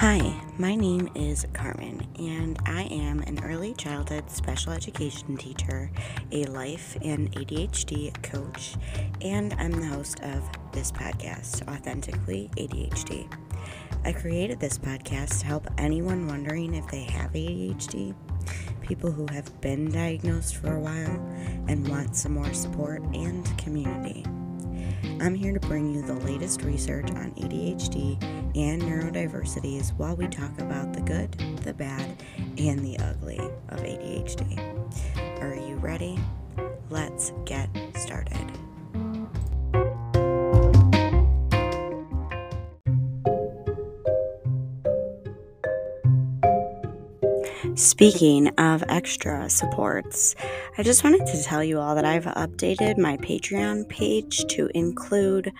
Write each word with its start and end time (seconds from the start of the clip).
Hi, 0.00 0.34
my 0.56 0.74
name 0.74 1.10
is 1.14 1.46
Carmen, 1.52 2.06
and 2.18 2.58
I 2.64 2.84
am 2.84 3.20
an 3.20 3.38
early 3.44 3.74
childhood 3.74 4.30
special 4.30 4.72
education 4.72 5.36
teacher, 5.36 5.90
a 6.32 6.44
life 6.46 6.96
and 7.02 7.30
ADHD 7.32 8.10
coach, 8.22 8.76
and 9.20 9.52
I'm 9.58 9.72
the 9.72 9.84
host 9.84 10.20
of 10.20 10.42
this 10.72 10.90
podcast, 10.90 11.68
Authentically 11.68 12.50
ADHD. 12.56 13.30
I 14.02 14.14
created 14.14 14.58
this 14.58 14.78
podcast 14.78 15.40
to 15.40 15.46
help 15.46 15.68
anyone 15.76 16.26
wondering 16.26 16.72
if 16.72 16.86
they 16.86 17.02
have 17.02 17.32
ADHD, 17.32 18.14
people 18.80 19.12
who 19.12 19.26
have 19.26 19.60
been 19.60 19.90
diagnosed 19.90 20.56
for 20.56 20.76
a 20.76 20.80
while 20.80 21.20
and 21.68 21.86
want 21.86 22.16
some 22.16 22.32
more 22.32 22.54
support 22.54 23.02
and 23.12 23.44
community. 23.58 24.24
I'm 25.20 25.34
here 25.34 25.52
to 25.52 25.60
bring 25.60 25.92
you 25.92 26.02
the 26.02 26.14
latest 26.14 26.62
research 26.62 27.10
on 27.10 27.32
ADHD 27.32 28.22
and 28.56 28.82
neurodiversities 28.82 29.90
while 29.96 30.16
we 30.16 30.26
talk 30.26 30.58
about 30.58 30.92
the 30.92 31.00
good, 31.00 31.32
the 31.62 31.74
bad, 31.74 32.22
and 32.58 32.80
the 32.80 32.98
ugly 32.98 33.38
of 33.38 33.80
ADHD. 33.80 34.58
Are 35.40 35.54
you 35.54 35.76
ready? 35.76 36.18
Let's 36.88 37.32
get 37.44 37.68
started. 37.94 38.50
Speaking 47.80 48.48
of 48.58 48.84
extra 48.90 49.48
supports, 49.48 50.36
I 50.76 50.82
just 50.82 51.02
wanted 51.02 51.26
to 51.28 51.42
tell 51.42 51.64
you 51.64 51.78
all 51.78 51.94
that 51.94 52.04
I've 52.04 52.26
updated 52.26 52.98
my 52.98 53.16
Patreon 53.16 53.88
page 53.88 54.44
to 54.48 54.68
include 54.74 55.50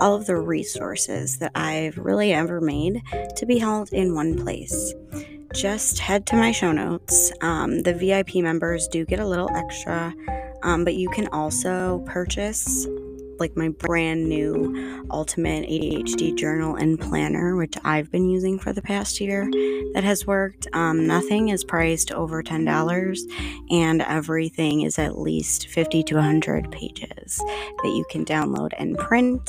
all 0.00 0.16
of 0.16 0.26
the 0.26 0.34
resources 0.34 1.38
that 1.38 1.52
I've 1.54 1.96
really 1.96 2.32
ever 2.32 2.60
made 2.60 3.00
to 3.36 3.46
be 3.46 3.58
held 3.58 3.92
in 3.92 4.12
one 4.12 4.36
place. 4.36 4.92
Just 5.54 6.00
head 6.00 6.26
to 6.26 6.36
my 6.36 6.50
show 6.50 6.72
notes. 6.72 7.30
Um, 7.42 7.82
the 7.82 7.94
VIP 7.94 8.42
members 8.42 8.88
do 8.88 9.04
get 9.04 9.20
a 9.20 9.26
little 9.26 9.48
extra, 9.54 10.12
um, 10.64 10.84
but 10.84 10.96
you 10.96 11.08
can 11.10 11.28
also 11.28 12.02
purchase 12.06 12.88
like 13.40 13.56
my 13.56 13.68
brand 13.68 14.28
new 14.28 15.06
Ultimate 15.10 15.68
ADHD 15.68 16.36
journal 16.36 16.76
and 16.76 16.98
planner, 16.98 17.56
which 17.56 17.74
I've 17.84 18.10
been 18.10 18.28
using 18.28 18.58
for 18.58 18.72
the 18.72 18.82
past 18.82 19.20
year, 19.20 19.48
that 19.94 20.04
has 20.04 20.26
worked. 20.26 20.66
Um, 20.72 21.06
nothing 21.06 21.48
is 21.48 21.64
priced 21.64 22.12
over 22.12 22.42
$10, 22.42 23.18
and 23.70 24.02
everything 24.02 24.82
is 24.82 24.98
at 24.98 25.18
least 25.18 25.68
50 25.68 26.02
to 26.04 26.14
100 26.16 26.70
pages 26.70 27.38
that 27.38 27.92
you 27.94 28.04
can 28.10 28.24
download 28.24 28.72
and 28.78 28.98
print. 28.98 29.48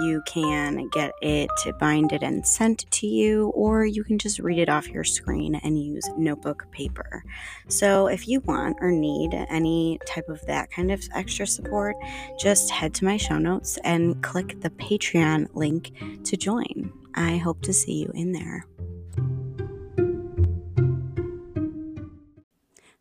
You 0.00 0.22
can 0.26 0.88
get 0.88 1.12
it 1.20 1.50
binded 1.78 2.22
and 2.22 2.46
sent 2.46 2.90
to 2.90 3.06
you, 3.06 3.48
or 3.48 3.84
you 3.84 4.04
can 4.04 4.18
just 4.18 4.38
read 4.38 4.58
it 4.58 4.68
off 4.68 4.88
your 4.88 5.04
screen 5.04 5.54
and 5.56 5.82
use 5.82 6.08
notebook 6.16 6.66
paper. 6.70 7.24
So, 7.68 8.06
if 8.06 8.28
you 8.28 8.40
want 8.40 8.78
or 8.80 8.90
need 8.90 9.34
any 9.50 9.98
type 10.06 10.28
of 10.28 10.44
that 10.46 10.70
kind 10.70 10.90
of 10.90 11.02
extra 11.14 11.46
support, 11.46 11.96
just 12.38 12.70
head 12.70 12.94
to 12.94 13.04
my 13.04 13.16
show 13.24 13.38
notes 13.38 13.78
and 13.84 14.22
click 14.22 14.60
the 14.60 14.68
Patreon 14.68 15.48
link 15.54 15.92
to 16.24 16.36
join. 16.36 16.92
I 17.14 17.38
hope 17.38 17.62
to 17.62 17.72
see 17.72 17.94
you 17.94 18.10
in 18.14 18.32
there. 18.32 18.66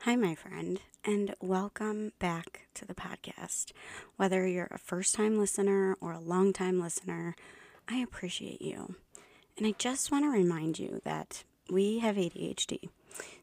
Hi, 0.04 0.16
my 0.16 0.34
friend, 0.34 0.80
and 1.04 1.36
welcome 1.42 2.14
back 2.20 2.68
to 2.76 2.86
the 2.86 2.94
podcast. 2.94 3.74
Whether 4.16 4.48
you're 4.48 4.70
a 4.72 4.78
first 4.78 5.14
time 5.14 5.38
listener 5.38 5.98
or 6.00 6.14
a 6.14 6.20
long 6.20 6.54
time 6.54 6.80
listener, 6.80 7.36
I 7.90 7.98
appreciate 7.98 8.62
you. 8.62 8.96
And 9.58 9.68
I 9.68 9.74
just 9.78 10.10
want 10.10 10.24
to 10.24 10.30
remind 10.30 10.80
you 10.80 11.02
that 11.04 11.44
we 11.70 12.00
have 12.00 12.16
ADHD, 12.16 12.88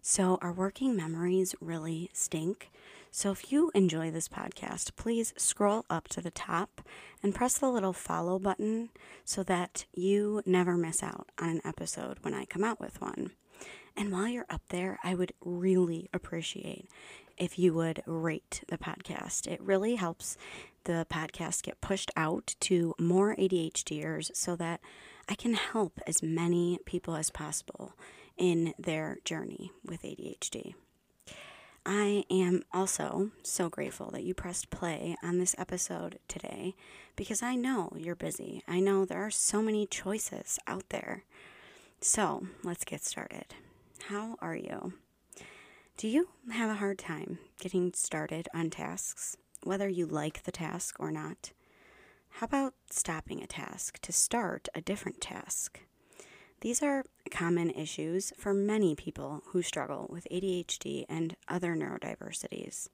so 0.00 0.38
our 0.40 0.52
working 0.52 0.96
memories 0.96 1.54
really 1.60 2.08
stink. 2.14 2.70
So 3.12 3.32
if 3.32 3.50
you 3.50 3.70
enjoy 3.74 4.10
this 4.10 4.28
podcast, 4.28 4.94
please 4.94 5.34
scroll 5.36 5.84
up 5.90 6.06
to 6.08 6.20
the 6.20 6.30
top 6.30 6.80
and 7.22 7.34
press 7.34 7.58
the 7.58 7.68
little 7.68 7.92
follow 7.92 8.38
button 8.38 8.90
so 9.24 9.42
that 9.42 9.84
you 9.92 10.42
never 10.46 10.76
miss 10.76 11.02
out 11.02 11.28
on 11.38 11.48
an 11.48 11.60
episode 11.64 12.18
when 12.22 12.34
I 12.34 12.44
come 12.44 12.62
out 12.62 12.80
with 12.80 13.00
one. 13.00 13.32
And 13.96 14.12
while 14.12 14.28
you're 14.28 14.46
up 14.48 14.62
there, 14.68 14.98
I 15.02 15.14
would 15.14 15.32
really 15.44 16.08
appreciate 16.14 16.88
if 17.36 17.58
you 17.58 17.74
would 17.74 18.02
rate 18.06 18.62
the 18.68 18.78
podcast. 18.78 19.46
It 19.46 19.60
really 19.60 19.96
helps 19.96 20.36
the 20.84 21.06
podcast 21.10 21.62
get 21.62 21.80
pushed 21.80 22.10
out 22.16 22.54
to 22.60 22.94
more 22.98 23.34
ADHDers 23.34 24.30
so 24.34 24.54
that 24.56 24.80
I 25.28 25.34
can 25.34 25.54
help 25.54 26.00
as 26.06 26.22
many 26.22 26.78
people 26.84 27.16
as 27.16 27.30
possible 27.30 27.94
in 28.36 28.72
their 28.78 29.18
journey 29.24 29.72
with 29.84 30.02
ADHD. 30.02 30.74
I 31.92 32.22
am 32.30 32.62
also 32.72 33.32
so 33.42 33.68
grateful 33.68 34.12
that 34.12 34.22
you 34.22 34.32
pressed 34.32 34.70
play 34.70 35.16
on 35.24 35.38
this 35.40 35.56
episode 35.58 36.20
today 36.28 36.76
because 37.16 37.42
I 37.42 37.56
know 37.56 37.92
you're 37.96 38.14
busy. 38.14 38.62
I 38.68 38.78
know 38.78 39.04
there 39.04 39.26
are 39.26 39.30
so 39.32 39.60
many 39.60 39.88
choices 39.88 40.60
out 40.68 40.84
there. 40.90 41.24
So 42.00 42.46
let's 42.62 42.84
get 42.84 43.04
started. 43.04 43.56
How 44.04 44.36
are 44.40 44.54
you? 44.54 44.92
Do 45.96 46.06
you 46.06 46.28
have 46.52 46.70
a 46.70 46.74
hard 46.74 46.96
time 46.96 47.40
getting 47.58 47.92
started 47.92 48.46
on 48.54 48.70
tasks, 48.70 49.36
whether 49.64 49.88
you 49.88 50.06
like 50.06 50.44
the 50.44 50.52
task 50.52 50.94
or 51.00 51.10
not? 51.10 51.50
How 52.34 52.44
about 52.44 52.74
stopping 52.88 53.42
a 53.42 53.48
task 53.48 53.98
to 54.02 54.12
start 54.12 54.68
a 54.76 54.80
different 54.80 55.20
task? 55.20 55.80
These 56.60 56.82
are 56.82 57.04
common 57.30 57.70
issues 57.70 58.34
for 58.36 58.52
many 58.52 58.94
people 58.94 59.42
who 59.46 59.62
struggle 59.62 60.06
with 60.10 60.28
ADHD 60.30 61.06
and 61.08 61.34
other 61.48 61.74
neurodiversities. 61.74 62.88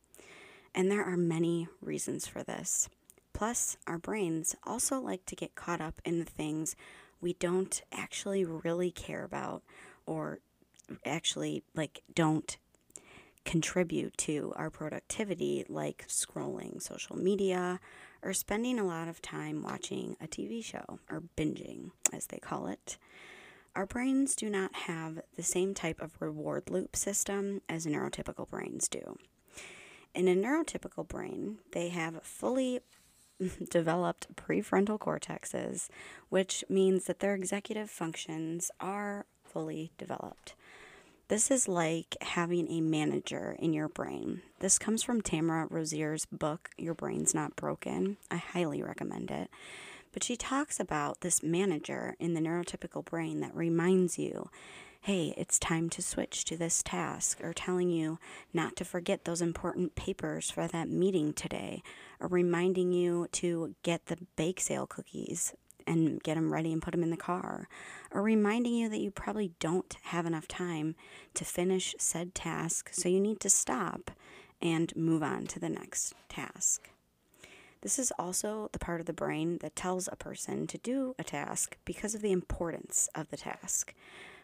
And 0.73 0.89
there 0.89 1.05
are 1.05 1.17
many 1.17 1.67
reasons 1.81 2.29
for 2.29 2.45
this. 2.45 2.89
Plus, 3.33 3.77
our 3.89 3.99
brains 3.99 4.55
also 4.65 5.01
like 5.01 5.27
to 5.27 5.35
get 5.35 5.57
caught 5.57 5.81
up 5.81 6.01
in 6.05 6.21
the 6.21 6.25
things 6.25 6.77
we 7.21 7.33
don't 7.35 7.83
actually 7.91 8.45
really 8.45 8.93
care 8.93 9.25
about 9.25 9.63
or 10.07 10.39
actually 11.05 11.65
like 11.75 12.03
don't 12.15 12.59
contribute 13.45 14.17
to 14.19 14.53
our 14.57 14.71
productivity 14.71 15.65
like 15.69 16.05
scrolling 16.09 16.81
social 16.81 17.17
media 17.17 17.81
or 18.23 18.33
spending 18.33 18.79
a 18.79 18.87
lot 18.87 19.09
of 19.09 19.21
time 19.21 19.63
watching 19.63 20.17
a 20.21 20.27
TV 20.27 20.65
show 20.65 21.01
or 21.11 21.23
binging 21.37 21.91
as 22.13 22.27
they 22.27 22.39
call 22.39 22.69
it. 22.69 22.97
Our 23.77 23.85
brains 23.85 24.35
do 24.35 24.49
not 24.49 24.75
have 24.75 25.21
the 25.37 25.43
same 25.43 25.75
type 25.75 26.01
of 26.01 26.17
reward 26.19 26.71
loop 26.71 26.97
system 26.97 27.61
as 27.69 27.85
neurotypical 27.85 28.49
brains 28.49 28.89
do. 28.89 29.19
In 30.15 30.29
a 30.29 30.35
neurotypical 30.35 31.07
brain, 31.07 31.59
they 31.73 31.91
have 31.91 32.23
fully 32.23 32.81
developed 33.71 34.35
prefrontal 34.35 34.99
cortexes, 34.99 35.91
which 36.31 36.65
means 36.71 37.05
that 37.05 37.19
their 37.19 37.35
executive 37.35 37.91
functions 37.91 38.71
are 38.81 39.27
fully 39.45 39.93
developed. 39.99 40.55
This 41.29 41.51
is 41.51 41.69
like 41.69 42.17
having 42.23 42.71
a 42.71 42.81
manager 42.81 43.57
in 43.59 43.75
your 43.75 43.91
brain. 43.91 44.41
This 44.61 44.79
comes 44.79 45.03
from 45.03 45.21
Tamara 45.21 45.67
Rosier's 45.69 46.25
book, 46.25 46.71
Your 46.79 46.95
Brain's 46.95 47.35
Not 47.35 47.57
Broken. 47.57 48.17
I 48.31 48.37
highly 48.37 48.83
recommend 48.83 49.31
it. 49.31 49.51
But 50.17 50.25
she 50.25 50.35
talks 50.35 50.81
about 50.81 51.21
this 51.21 51.43
manager 51.43 52.17
in 52.19 52.33
the 52.33 52.41
neurotypical 52.41 53.05
brain 53.05 53.41
that 53.41 53.55
reminds 53.55 54.19
you, 54.19 54.49
hey, 55.03 55.35
it's 55.37 55.59
time 55.59 55.91
to 55.91 56.01
switch 56.01 56.47
to 56.47 56.57
this 56.57 56.83
task, 56.83 57.45
or 57.45 57.53
telling 57.53 57.91
you 57.91 58.19
not 58.55 58.77
to 58.77 58.85
forget 58.87 59.27
those 59.27 59.43
important 59.43 59.95
papers 59.95 60.49
for 60.51 60.67
that 60.69 60.89
meeting 60.89 61.35
today, 61.35 61.83
or 62.19 62.29
reminding 62.29 62.93
you 62.93 63.29
to 63.33 63.75
get 63.83 64.07
the 64.07 64.17
bake 64.37 64.59
sale 64.59 64.87
cookies 64.87 65.55
and 65.87 66.23
get 66.23 66.37
them 66.37 66.51
ready 66.51 66.73
and 66.73 66.81
put 66.81 66.93
them 66.93 67.03
in 67.03 67.11
the 67.11 67.19
car, 67.19 67.69
or 68.11 68.23
reminding 68.23 68.73
you 68.73 68.89
that 68.89 69.01
you 69.01 69.11
probably 69.11 69.53
don't 69.61 69.99
have 70.05 70.25
enough 70.25 70.49
time 70.49 70.95
to 71.35 71.45
finish 71.45 71.95
said 71.99 72.35
task, 72.35 72.89
so 72.91 73.07
you 73.11 73.21
need 73.21 73.39
to 73.39 73.51
stop 73.51 74.13
and 74.63 74.97
move 74.97 75.23
on 75.23 75.47
to 75.47 75.61
the 75.61 75.69
next 75.69 76.15
task. 76.31 76.89
This 77.83 77.99
is 77.99 78.13
also 78.19 78.71
the 78.73 78.79
part 78.79 79.01
of 79.01 79.07
the 79.07 79.13
brain 79.13 79.59
that 79.59 79.77
tells 79.77 80.09
a 80.09 80.17
person 80.17 80.67
to 80.69 80.79
do 80.79 81.15
a 81.19 81.25
task 81.25 81.77
because 81.85 82.15
of 82.15 82.23
the 82.23 82.33
importance 82.33 83.09
of 83.15 83.29
the 83.29 83.37
task. 83.37 83.95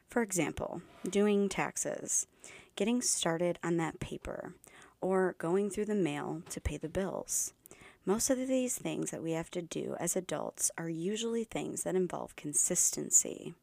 For 0.08 0.22
example, 0.22 0.82
doing 1.08 1.48
taxes, 1.48 2.26
getting 2.76 3.00
started 3.00 3.58
on 3.64 3.78
that 3.78 4.00
paper, 4.00 4.54
or 5.00 5.34
going 5.38 5.70
through 5.70 5.86
the 5.86 5.94
mail 5.94 6.42
to 6.50 6.60
pay 6.60 6.76
the 6.76 6.88
bills. 6.88 7.54
Most 8.04 8.30
of 8.30 8.36
these 8.36 8.76
things 8.76 9.10
that 9.10 9.22
we 9.22 9.32
have 9.32 9.50
to 9.52 9.62
do 9.62 9.96
as 9.98 10.16
adults 10.16 10.70
are 10.76 10.88
usually 10.88 11.44
things 11.44 11.84
that 11.84 11.94
involve 11.94 12.36
consistency, 12.36 13.54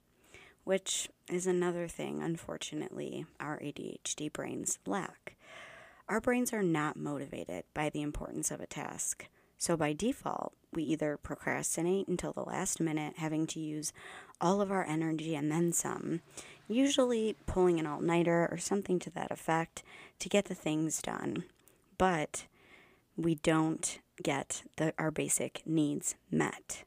which 0.63 1.09
is 1.29 1.45
another 1.45 1.87
thing, 1.87 2.23
unfortunately, 2.23 3.25
our 3.39 3.59
ADHD 3.59 4.31
brains 4.31 4.79
lack. 4.85 5.35
Our 6.07 6.19
brains 6.19 6.53
are 6.53 6.63
not 6.63 6.95
motivated 6.95 7.65
by 7.73 7.89
the 7.89 8.01
importance 8.01 8.49
of 8.49 8.59
a 8.59 8.67
task 8.67 9.27
So 9.59 9.75
by 9.75 9.91
default, 9.91 10.53
we 10.73 10.83
either 10.83 11.17
procrastinate 11.17 12.07
until 12.07 12.31
the 12.31 12.43
last 12.43 12.79
minute, 12.79 13.15
having 13.17 13.45
to 13.47 13.59
use 13.59 13.91
all 14.39 14.61
of 14.61 14.71
our 14.71 14.85
energy 14.85 15.35
and 15.35 15.51
then 15.51 15.73
some, 15.73 16.21
usually 16.69 17.35
pulling 17.45 17.77
an 17.77 17.85
all 17.85 17.99
nighter 17.99 18.47
or 18.49 18.57
something 18.57 18.99
to 18.99 19.09
that 19.11 19.31
effect 19.31 19.83
to 20.19 20.29
get 20.29 20.45
the 20.45 20.55
things 20.55 21.01
done. 21.01 21.43
But 21.97 22.45
we 23.17 23.35
don't 23.35 23.99
get 24.23 24.63
the, 24.77 24.93
our 24.97 25.11
basic 25.11 25.61
needs 25.65 26.15
met. 26.31 26.85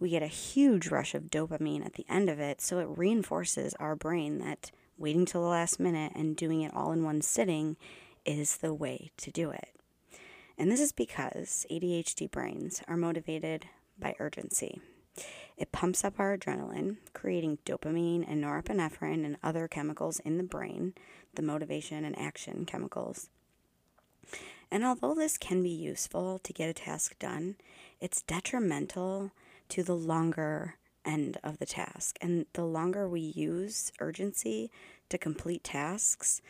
We 0.00 0.08
get 0.08 0.22
a 0.22 0.26
huge 0.26 0.88
rush 0.88 1.14
of 1.14 1.24
dopamine 1.24 1.84
at 1.84 1.94
the 1.94 2.06
end 2.08 2.30
of 2.30 2.40
it, 2.40 2.62
so 2.62 2.78
it 2.78 2.88
reinforces 2.88 3.74
our 3.74 3.94
brain 3.94 4.38
that 4.38 4.70
waiting 4.96 5.26
till 5.26 5.42
the 5.42 5.48
last 5.48 5.78
minute 5.78 6.12
and 6.14 6.34
doing 6.34 6.62
it 6.62 6.74
all 6.74 6.92
in 6.92 7.04
one 7.04 7.20
sitting 7.20 7.76
is 8.24 8.56
the 8.56 8.72
way 8.72 9.10
to 9.18 9.30
do 9.30 9.50
it. 9.50 9.75
And 10.58 10.70
this 10.70 10.80
is 10.80 10.92
because 10.92 11.66
ADHD 11.70 12.30
brains 12.30 12.82
are 12.88 12.96
motivated 12.96 13.66
by 13.98 14.14
urgency. 14.18 14.80
It 15.56 15.72
pumps 15.72 16.04
up 16.04 16.18
our 16.18 16.36
adrenaline, 16.36 16.96
creating 17.14 17.58
dopamine 17.64 18.24
and 18.28 18.42
norepinephrine 18.44 19.24
and 19.24 19.36
other 19.42 19.68
chemicals 19.68 20.20
in 20.20 20.36
the 20.36 20.44
brain, 20.44 20.94
the 21.34 21.42
motivation 21.42 22.04
and 22.04 22.18
action 22.18 22.66
chemicals. 22.66 23.30
And 24.70 24.84
although 24.84 25.14
this 25.14 25.38
can 25.38 25.62
be 25.62 25.70
useful 25.70 26.38
to 26.40 26.52
get 26.52 26.68
a 26.68 26.74
task 26.74 27.18
done, 27.18 27.56
it's 28.00 28.22
detrimental 28.22 29.30
to 29.70 29.82
the 29.82 29.96
longer 29.96 30.76
end 31.04 31.38
of 31.42 31.58
the 31.58 31.66
task. 31.66 32.18
And 32.20 32.46
the 32.52 32.64
longer 32.64 33.08
we 33.08 33.20
use 33.20 33.92
urgency 34.00 34.70
to 35.08 35.18
complete 35.18 35.64
tasks, 35.64 36.42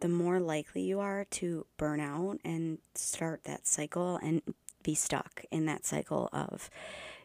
the 0.00 0.08
more 0.08 0.40
likely 0.40 0.82
you 0.82 1.00
are 1.00 1.24
to 1.30 1.66
burn 1.76 2.00
out 2.00 2.38
and 2.44 2.78
start 2.94 3.44
that 3.44 3.66
cycle 3.66 4.18
and 4.22 4.42
be 4.82 4.94
stuck 4.94 5.44
in 5.50 5.66
that 5.66 5.84
cycle 5.84 6.28
of 6.32 6.70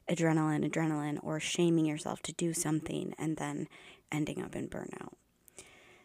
adrenaline, 0.09 0.69
adrenaline, 0.69 1.19
or 1.23 1.39
shaming 1.39 1.85
yourself 1.85 2.21
to 2.21 2.33
do 2.33 2.53
something 2.53 3.13
and 3.17 3.37
then 3.37 3.67
ending 4.11 4.41
up 4.41 4.55
in 4.55 4.69
burnout. 4.69 5.13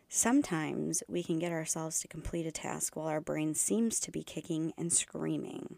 Sometimes 0.08 1.02
we 1.08 1.22
can 1.22 1.38
get 1.38 1.52
ourselves 1.52 2.00
to 2.00 2.08
complete 2.08 2.46
a 2.46 2.52
task 2.52 2.96
while 2.96 3.06
our 3.06 3.20
brain 3.20 3.54
seems 3.54 3.98
to 4.00 4.10
be 4.10 4.22
kicking 4.22 4.72
and 4.76 4.92
screaming. 4.92 5.76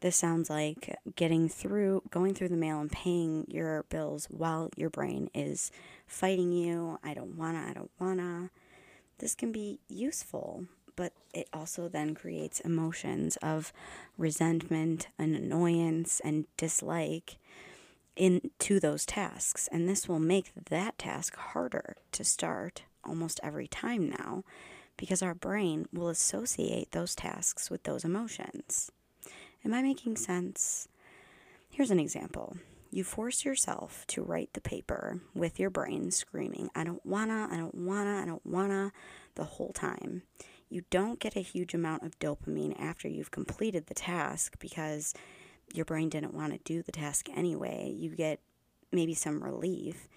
This 0.00 0.14
sounds 0.14 0.50
like 0.50 0.94
getting 1.16 1.48
through, 1.48 2.02
going 2.10 2.34
through 2.34 2.50
the 2.50 2.56
mail 2.56 2.80
and 2.80 2.92
paying 2.92 3.46
your 3.48 3.84
bills 3.88 4.26
while 4.30 4.70
your 4.76 4.90
brain 4.90 5.30
is 5.34 5.72
fighting 6.06 6.52
you. 6.52 6.98
I 7.02 7.14
don't 7.14 7.36
wanna, 7.36 7.66
I 7.68 7.72
don't 7.72 7.90
wanna. 7.98 8.50
This 9.18 9.34
can 9.34 9.52
be 9.52 9.78
useful, 9.88 10.66
but 10.94 11.12
it 11.32 11.48
also 11.52 11.88
then 11.88 12.14
creates 12.14 12.60
emotions 12.60 13.36
of 13.38 13.72
resentment 14.18 15.08
and 15.18 15.34
annoyance 15.34 16.20
and 16.20 16.46
dislike 16.56 17.38
into 18.16 18.80
those 18.80 19.06
tasks. 19.06 19.68
And 19.70 19.88
this 19.88 20.08
will 20.08 20.18
make 20.18 20.52
that 20.68 20.98
task 20.98 21.36
harder 21.36 21.96
to 22.12 22.24
start 22.24 22.82
almost 23.04 23.40
every 23.42 23.68
time 23.68 24.10
now 24.10 24.44
because 24.96 25.22
our 25.22 25.34
brain 25.34 25.86
will 25.92 26.08
associate 26.08 26.92
those 26.92 27.14
tasks 27.14 27.70
with 27.70 27.82
those 27.84 28.04
emotions. 28.04 28.90
Am 29.64 29.74
I 29.74 29.82
making 29.82 30.16
sense? 30.16 30.88
Here's 31.70 31.90
an 31.90 32.00
example. 32.00 32.56
You 32.96 33.04
force 33.04 33.44
yourself 33.44 34.06
to 34.06 34.22
write 34.22 34.54
the 34.54 34.60
paper 34.62 35.20
with 35.34 35.60
your 35.60 35.68
brain 35.68 36.10
screaming, 36.10 36.70
I 36.74 36.82
don't 36.82 37.04
wanna, 37.04 37.46
I 37.50 37.58
don't 37.58 37.74
wanna, 37.74 38.22
I 38.22 38.24
don't 38.24 38.46
wanna, 38.46 38.90
the 39.34 39.44
whole 39.44 39.74
time. 39.74 40.22
You 40.70 40.82
don't 40.88 41.20
get 41.20 41.36
a 41.36 41.40
huge 41.40 41.74
amount 41.74 42.04
of 42.04 42.18
dopamine 42.18 42.74
after 42.80 43.06
you've 43.06 43.30
completed 43.30 43.88
the 43.88 43.92
task 43.92 44.58
because 44.60 45.12
your 45.74 45.84
brain 45.84 46.08
didn't 46.08 46.32
want 46.32 46.54
to 46.54 46.58
do 46.64 46.82
the 46.82 46.90
task 46.90 47.28
anyway. 47.36 47.94
You 47.94 48.16
get 48.16 48.40
maybe 48.90 49.12
some 49.12 49.44
relief. 49.44 50.08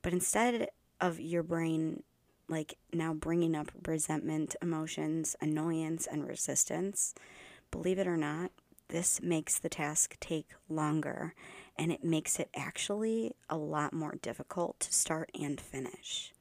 But 0.00 0.12
instead 0.12 0.68
of 1.00 1.18
your 1.18 1.42
brain 1.42 2.04
like 2.48 2.78
now 2.92 3.14
bringing 3.14 3.56
up 3.56 3.72
resentment, 3.84 4.54
emotions, 4.62 5.34
annoyance, 5.40 6.06
and 6.06 6.24
resistance, 6.24 7.16
believe 7.72 7.98
it 7.98 8.06
or 8.06 8.16
not, 8.16 8.52
this 8.90 9.20
makes 9.20 9.58
the 9.58 9.68
task 9.68 10.16
take 10.20 10.50
longer 10.68 11.34
and 11.78 11.92
it 11.92 12.02
makes 12.02 12.38
it 12.38 12.50
actually 12.54 13.32
a 13.48 13.56
lot 13.56 13.92
more 13.92 14.16
difficult 14.20 14.80
to 14.80 14.92
start 14.92 15.30
and 15.38 15.60
finish. 15.60 16.32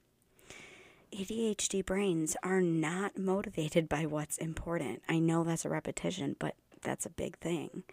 ADHD 1.13 1.85
brains 1.85 2.35
are 2.43 2.61
not 2.61 3.17
motivated 3.17 3.87
by 3.87 4.05
what's 4.05 4.37
important. 4.37 5.01
I 5.07 5.19
know 5.19 5.43
that's 5.43 5.63
a 5.63 5.69
repetition, 5.69 6.35
but 6.37 6.55
that's 6.81 7.05
a 7.05 7.11
big 7.11 7.37
thing. 7.37 7.83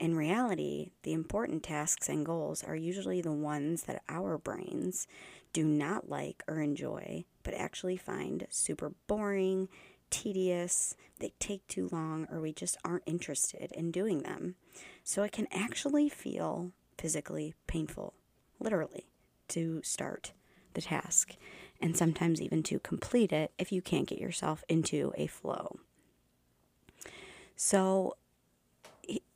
In 0.00 0.16
reality, 0.16 0.92
the 1.02 1.12
important 1.12 1.62
tasks 1.62 2.08
and 2.08 2.24
goals 2.24 2.64
are 2.64 2.74
usually 2.74 3.20
the 3.20 3.32
ones 3.32 3.82
that 3.82 4.02
our 4.08 4.38
brains 4.38 5.06
do 5.52 5.64
not 5.64 6.08
like 6.08 6.42
or 6.48 6.60
enjoy, 6.60 7.24
but 7.42 7.54
actually 7.54 7.98
find 7.98 8.46
super 8.48 8.92
boring, 9.06 9.68
tedious, 10.08 10.96
they 11.18 11.32
take 11.38 11.66
too 11.66 11.88
long, 11.92 12.26
or 12.30 12.40
we 12.40 12.52
just 12.52 12.76
aren't 12.84 13.04
interested 13.06 13.70
in 13.72 13.90
doing 13.90 14.22
them. 14.22 14.56
So 15.10 15.24
it 15.24 15.32
can 15.32 15.48
actually 15.50 16.08
feel 16.08 16.70
physically 16.96 17.52
painful, 17.66 18.14
literally, 18.60 19.08
to 19.48 19.82
start 19.82 20.30
the 20.74 20.80
task, 20.80 21.34
and 21.80 21.96
sometimes 21.96 22.40
even 22.40 22.62
to 22.62 22.78
complete 22.78 23.32
it 23.32 23.50
if 23.58 23.72
you 23.72 23.82
can't 23.82 24.06
get 24.06 24.20
yourself 24.20 24.62
into 24.68 25.12
a 25.16 25.26
flow. 25.26 25.80
So, 27.56 28.18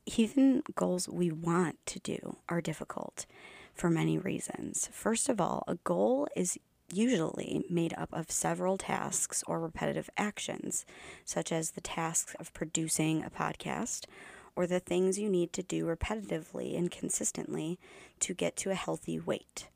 even 0.05 0.63
goals 0.75 1.09
we 1.09 1.29
want 1.29 1.85
to 1.87 1.99
do 1.99 2.37
are 2.47 2.61
difficult 2.61 3.25
for 3.73 3.89
many 3.89 4.17
reasons. 4.17 4.87
First 4.93 5.27
of 5.27 5.41
all, 5.41 5.65
a 5.67 5.75
goal 5.75 6.29
is 6.37 6.57
usually 6.93 7.65
made 7.69 7.93
up 7.97 8.13
of 8.13 8.31
several 8.31 8.77
tasks 8.77 9.43
or 9.45 9.59
repetitive 9.59 10.09
actions, 10.15 10.85
such 11.25 11.51
as 11.51 11.71
the 11.71 11.81
task 11.81 12.33
of 12.39 12.53
producing 12.53 13.25
a 13.25 13.29
podcast 13.29 14.05
or 14.55 14.65
the 14.67 14.79
things 14.79 15.19
you 15.19 15.29
need 15.29 15.53
to 15.53 15.63
do 15.63 15.85
repetitively 15.85 16.77
and 16.77 16.91
consistently 16.91 17.79
to 18.19 18.33
get 18.33 18.55
to 18.55 18.71
a 18.71 18.75
healthy 18.75 19.19
weight. 19.19 19.67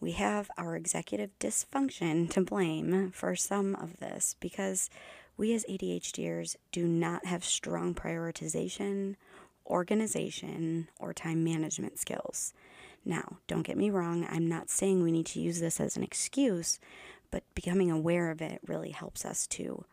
We 0.00 0.12
have 0.12 0.50
our 0.58 0.74
executive 0.74 1.30
dysfunction 1.38 2.28
to 2.30 2.40
blame 2.40 3.12
for 3.12 3.36
some 3.36 3.76
of 3.76 3.98
this 3.98 4.34
because 4.40 4.90
we 5.36 5.54
as 5.54 5.64
ADHDers 5.66 6.56
do 6.72 6.86
not 6.86 7.26
have 7.26 7.44
strong 7.44 7.94
prioritization, 7.94 9.14
organization, 9.66 10.88
or 10.98 11.14
time 11.14 11.44
management 11.44 11.98
skills. 11.98 12.52
Now, 13.04 13.38
don't 13.46 13.62
get 13.62 13.76
me 13.76 13.90
wrong, 13.90 14.26
I'm 14.28 14.48
not 14.48 14.70
saying 14.70 15.02
we 15.02 15.12
need 15.12 15.26
to 15.26 15.40
use 15.40 15.60
this 15.60 15.80
as 15.80 15.96
an 15.96 16.02
excuse, 16.02 16.78
but 17.30 17.44
becoming 17.54 17.90
aware 17.90 18.30
of 18.30 18.42
it 18.42 18.60
really 18.66 18.90
helps 18.90 19.24
us 19.24 19.46
to 19.48 19.84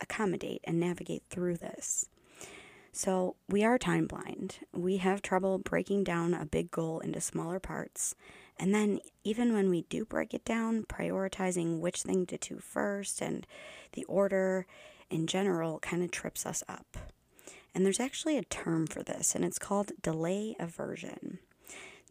accommodate 0.00 0.60
and 0.64 0.80
navigate 0.80 1.22
through 1.30 1.56
this. 1.56 2.06
So, 2.92 3.36
we 3.48 3.64
are 3.64 3.78
time 3.78 4.06
blind. 4.06 4.58
We 4.72 4.96
have 4.96 5.22
trouble 5.22 5.58
breaking 5.58 6.04
down 6.04 6.34
a 6.34 6.46
big 6.46 6.70
goal 6.70 7.00
into 7.00 7.20
smaller 7.20 7.60
parts. 7.60 8.14
And 8.58 8.74
then, 8.74 9.00
even 9.22 9.52
when 9.52 9.70
we 9.70 9.82
do 9.82 10.04
break 10.04 10.34
it 10.34 10.44
down, 10.44 10.84
prioritizing 10.84 11.78
which 11.78 12.02
thing 12.02 12.26
to 12.26 12.38
do 12.38 12.58
first 12.58 13.20
and 13.20 13.46
the 13.92 14.04
order 14.04 14.66
in 15.10 15.26
general 15.26 15.78
kind 15.78 16.02
of 16.02 16.10
trips 16.10 16.44
us 16.44 16.62
up. 16.68 16.96
And 17.74 17.84
there's 17.84 18.00
actually 18.00 18.36
a 18.36 18.44
term 18.44 18.86
for 18.86 19.02
this, 19.02 19.34
and 19.34 19.44
it's 19.44 19.58
called 19.58 19.92
delay 20.02 20.56
aversion. 20.58 21.38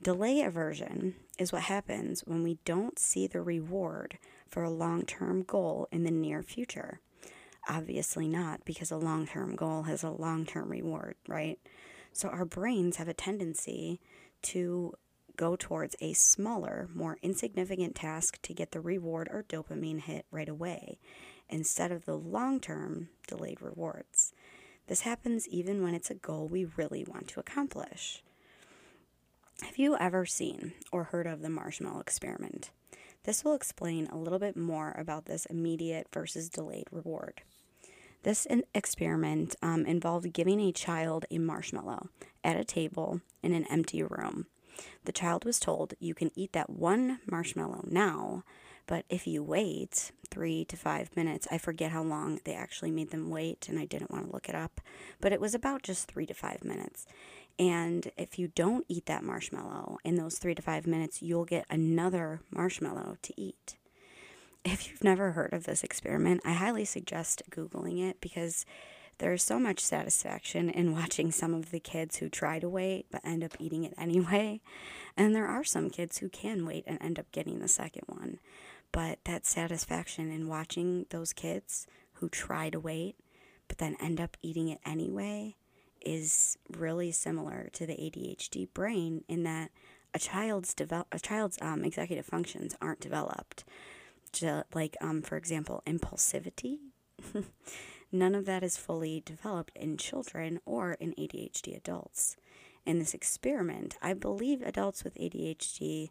Delay 0.01 0.41
aversion 0.41 1.15
is 1.39 1.51
what 1.51 1.63
happens 1.63 2.21
when 2.25 2.43
we 2.43 2.59
don't 2.63 2.99
see 2.99 3.27
the 3.27 3.41
reward 3.41 4.19
for 4.47 4.63
a 4.63 4.69
long 4.69 5.03
term 5.03 5.43
goal 5.43 5.87
in 5.91 6.03
the 6.03 6.11
near 6.11 6.43
future. 6.43 7.01
Obviously, 7.67 8.27
not, 8.27 8.63
because 8.63 8.91
a 8.91 8.97
long 8.97 9.27
term 9.27 9.55
goal 9.55 9.83
has 9.83 10.03
a 10.03 10.09
long 10.09 10.45
term 10.45 10.69
reward, 10.69 11.15
right? 11.27 11.59
So, 12.13 12.29
our 12.29 12.45
brains 12.45 12.95
have 12.97 13.07
a 13.07 13.13
tendency 13.13 13.99
to 14.43 14.93
go 15.35 15.55
towards 15.55 15.95
a 16.01 16.13
smaller, 16.13 16.89
more 16.93 17.17
insignificant 17.21 17.95
task 17.95 18.41
to 18.41 18.53
get 18.53 18.71
the 18.71 18.81
reward 18.81 19.27
or 19.31 19.43
dopamine 19.43 20.01
hit 20.01 20.25
right 20.31 20.49
away, 20.49 20.97
instead 21.49 21.91
of 21.91 22.05
the 22.05 22.17
long 22.17 22.59
term 22.59 23.09
delayed 23.27 23.61
rewards. 23.61 24.33
This 24.87 25.01
happens 25.01 25.47
even 25.47 25.83
when 25.83 25.93
it's 25.93 26.09
a 26.09 26.15
goal 26.15 26.47
we 26.47 26.65
really 26.65 27.03
want 27.03 27.27
to 27.29 27.39
accomplish. 27.39 28.23
Have 29.61 29.77
you 29.77 29.97
ever 29.97 30.25
seen 30.25 30.73
or 30.91 31.05
heard 31.05 31.27
of 31.27 31.41
the 31.41 31.49
marshmallow 31.49 31.99
experiment? 31.99 32.71
This 33.23 33.43
will 33.43 33.55
explain 33.55 34.07
a 34.07 34.17
little 34.17 34.39
bit 34.39 34.55
more 34.55 34.95
about 34.97 35.25
this 35.25 35.45
immediate 35.47 36.07
versus 36.13 36.47
delayed 36.47 36.87
reward. 36.91 37.41
This 38.23 38.47
experiment 38.73 39.55
um, 39.61 39.85
involved 39.85 40.33
giving 40.33 40.59
a 40.59 40.71
child 40.71 41.25
a 41.31 41.37
marshmallow 41.37 42.09
at 42.43 42.57
a 42.57 42.65
table 42.65 43.21
in 43.41 43.53
an 43.53 43.65
empty 43.69 44.03
room. 44.03 44.47
The 45.05 45.11
child 45.11 45.45
was 45.45 45.59
told, 45.59 45.93
You 45.99 46.13
can 46.13 46.31
eat 46.35 46.53
that 46.53 46.69
one 46.69 47.19
marshmallow 47.25 47.85
now, 47.87 48.43
but 48.85 49.05
if 49.09 49.27
you 49.27 49.43
wait 49.43 50.11
three 50.29 50.65
to 50.65 50.77
five 50.77 51.15
minutes, 51.15 51.47
I 51.51 51.57
forget 51.57 51.91
how 51.91 52.03
long 52.03 52.39
they 52.43 52.53
actually 52.53 52.91
made 52.91 53.11
them 53.11 53.29
wait, 53.29 53.67
and 53.69 53.79
I 53.79 53.85
didn't 53.85 54.11
want 54.11 54.25
to 54.25 54.31
look 54.31 54.49
it 54.49 54.55
up, 54.55 54.81
but 55.19 55.33
it 55.33 55.41
was 55.41 55.53
about 55.53 55.83
just 55.83 56.07
three 56.07 56.25
to 56.25 56.33
five 56.33 56.63
minutes. 56.63 57.05
And 57.59 58.11
if 58.17 58.37
you 58.37 58.49
don't 58.49 58.85
eat 58.87 59.07
that 59.07 59.23
marshmallow 59.23 59.97
in 60.03 60.15
those 60.15 60.37
three 60.37 60.55
to 60.55 60.61
five 60.61 60.85
minutes, 60.85 61.21
you'll 61.21 61.45
get 61.45 61.65
another 61.69 62.41
marshmallow 62.51 63.17
to 63.21 63.33
eat. 63.41 63.77
If 64.65 64.89
you've 64.89 65.03
never 65.03 65.31
heard 65.31 65.53
of 65.53 65.63
this 65.63 65.83
experiment, 65.83 66.41
I 66.45 66.53
highly 66.53 66.85
suggest 66.85 67.43
Googling 67.49 68.01
it 68.01 68.19
because 68.19 68.65
there's 69.19 69.43
so 69.43 69.59
much 69.59 69.79
satisfaction 69.79 70.69
in 70.69 70.93
watching 70.93 71.31
some 71.31 71.53
of 71.53 71.71
the 71.71 71.79
kids 71.79 72.17
who 72.17 72.29
try 72.29 72.59
to 72.59 72.69
wait 72.69 73.07
but 73.11 73.21
end 73.25 73.43
up 73.43 73.55
eating 73.59 73.83
it 73.83 73.93
anyway. 73.97 74.61
And 75.15 75.33
there 75.35 75.47
are 75.47 75.63
some 75.63 75.89
kids 75.89 76.19
who 76.19 76.29
can 76.29 76.65
wait 76.65 76.83
and 76.85 77.01
end 77.01 77.17
up 77.17 77.31
getting 77.31 77.59
the 77.59 77.67
second 77.67 78.03
one. 78.07 78.39
But 78.91 79.19
that 79.25 79.45
satisfaction 79.45 80.31
in 80.31 80.47
watching 80.47 81.05
those 81.09 81.33
kids 81.33 81.87
who 82.13 82.29
try 82.29 82.69
to 82.69 82.79
wait 82.79 83.15
but 83.67 83.79
then 83.79 83.97
end 83.99 84.21
up 84.21 84.37
eating 84.41 84.69
it 84.69 84.79
anyway 84.85 85.55
is 86.01 86.57
really 86.69 87.11
similar 87.11 87.69
to 87.73 87.85
the 87.85 87.93
ADHD 87.93 88.71
brain 88.73 89.23
in 89.27 89.43
that 89.43 89.71
a 90.13 90.19
child's 90.19 90.73
develop 90.73 91.07
a 91.11 91.19
child's 91.19 91.57
um, 91.61 91.83
executive 91.83 92.25
functions 92.25 92.75
aren't 92.81 92.99
developed. 92.99 93.65
Like 94.73 94.97
um, 95.01 95.21
for 95.21 95.37
example, 95.37 95.83
impulsivity. 95.85 96.77
None 98.11 98.35
of 98.35 98.45
that 98.45 98.63
is 98.63 98.77
fully 98.77 99.21
developed 99.25 99.71
in 99.75 99.97
children 99.97 100.59
or 100.65 100.93
in 100.93 101.13
ADHD 101.13 101.75
adults. 101.75 102.37
In 102.85 102.99
this 102.99 103.13
experiment, 103.13 103.97
I 104.01 104.13
believe 104.13 104.61
adults 104.61 105.03
with 105.03 105.15
ADHD 105.15 106.09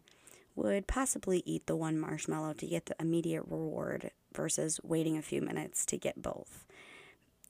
would 0.55 0.87
possibly 0.87 1.41
eat 1.45 1.65
the 1.65 1.75
one 1.75 1.99
marshmallow 1.99 2.53
to 2.53 2.67
get 2.67 2.85
the 2.85 2.95
immediate 2.99 3.43
reward 3.47 4.11
versus 4.33 4.79
waiting 4.83 5.17
a 5.17 5.23
few 5.23 5.41
minutes 5.41 5.85
to 5.87 5.97
get 5.97 6.21
both. 6.21 6.65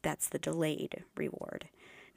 That's 0.01 0.29
the 0.29 0.39
delayed 0.39 1.03
reward. 1.15 1.67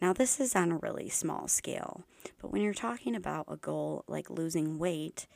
Now, 0.00 0.12
this 0.12 0.40
is 0.40 0.56
on 0.56 0.72
a 0.72 0.76
really 0.78 1.08
small 1.08 1.48
scale, 1.48 2.04
but 2.40 2.50
when 2.50 2.62
you're 2.62 2.74
talking 2.74 3.14
about 3.14 3.46
a 3.48 3.56
goal 3.56 4.04
like 4.08 4.30
losing 4.30 4.78
weight, 4.78 5.26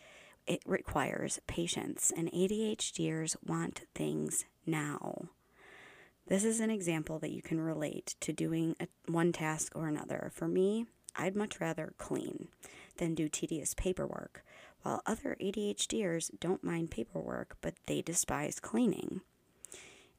it 0.46 0.60
requires 0.66 1.40
patience, 1.46 2.12
and 2.16 2.30
ADHDers 2.32 3.36
want 3.44 3.82
things 3.94 4.44
now. 4.66 5.28
This 6.26 6.44
is 6.44 6.60
an 6.60 6.70
example 6.70 7.18
that 7.18 7.32
you 7.32 7.42
can 7.42 7.60
relate 7.60 8.14
to 8.20 8.32
doing 8.32 8.76
a, 8.80 8.88
one 9.10 9.32
task 9.32 9.72
or 9.74 9.88
another. 9.88 10.30
For 10.34 10.48
me, 10.48 10.86
I'd 11.16 11.36
much 11.36 11.60
rather 11.60 11.92
clean 11.98 12.48
than 12.96 13.14
do 13.14 13.28
tedious 13.28 13.74
paperwork, 13.74 14.44
while 14.82 15.02
other 15.06 15.36
ADHDers 15.40 16.30
don't 16.40 16.64
mind 16.64 16.90
paperwork, 16.90 17.56
but 17.60 17.74
they 17.86 18.02
despise 18.02 18.58
cleaning. 18.58 19.20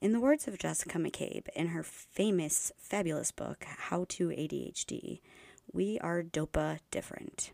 In 0.02 0.12
the 0.12 0.20
words 0.20 0.48
of 0.48 0.60
Jessica 0.60 0.98
McCabe 1.00 1.48
in 1.56 1.68
her 1.68 1.84
famous, 1.84 2.72
fabulous 2.78 3.32
book, 3.32 3.66
How 3.66 4.06
to 4.10 4.30
ADHD, 4.30 5.22
we 5.72 5.98
are 6.00 6.22
DOPA 6.22 6.80
different. 6.92 7.52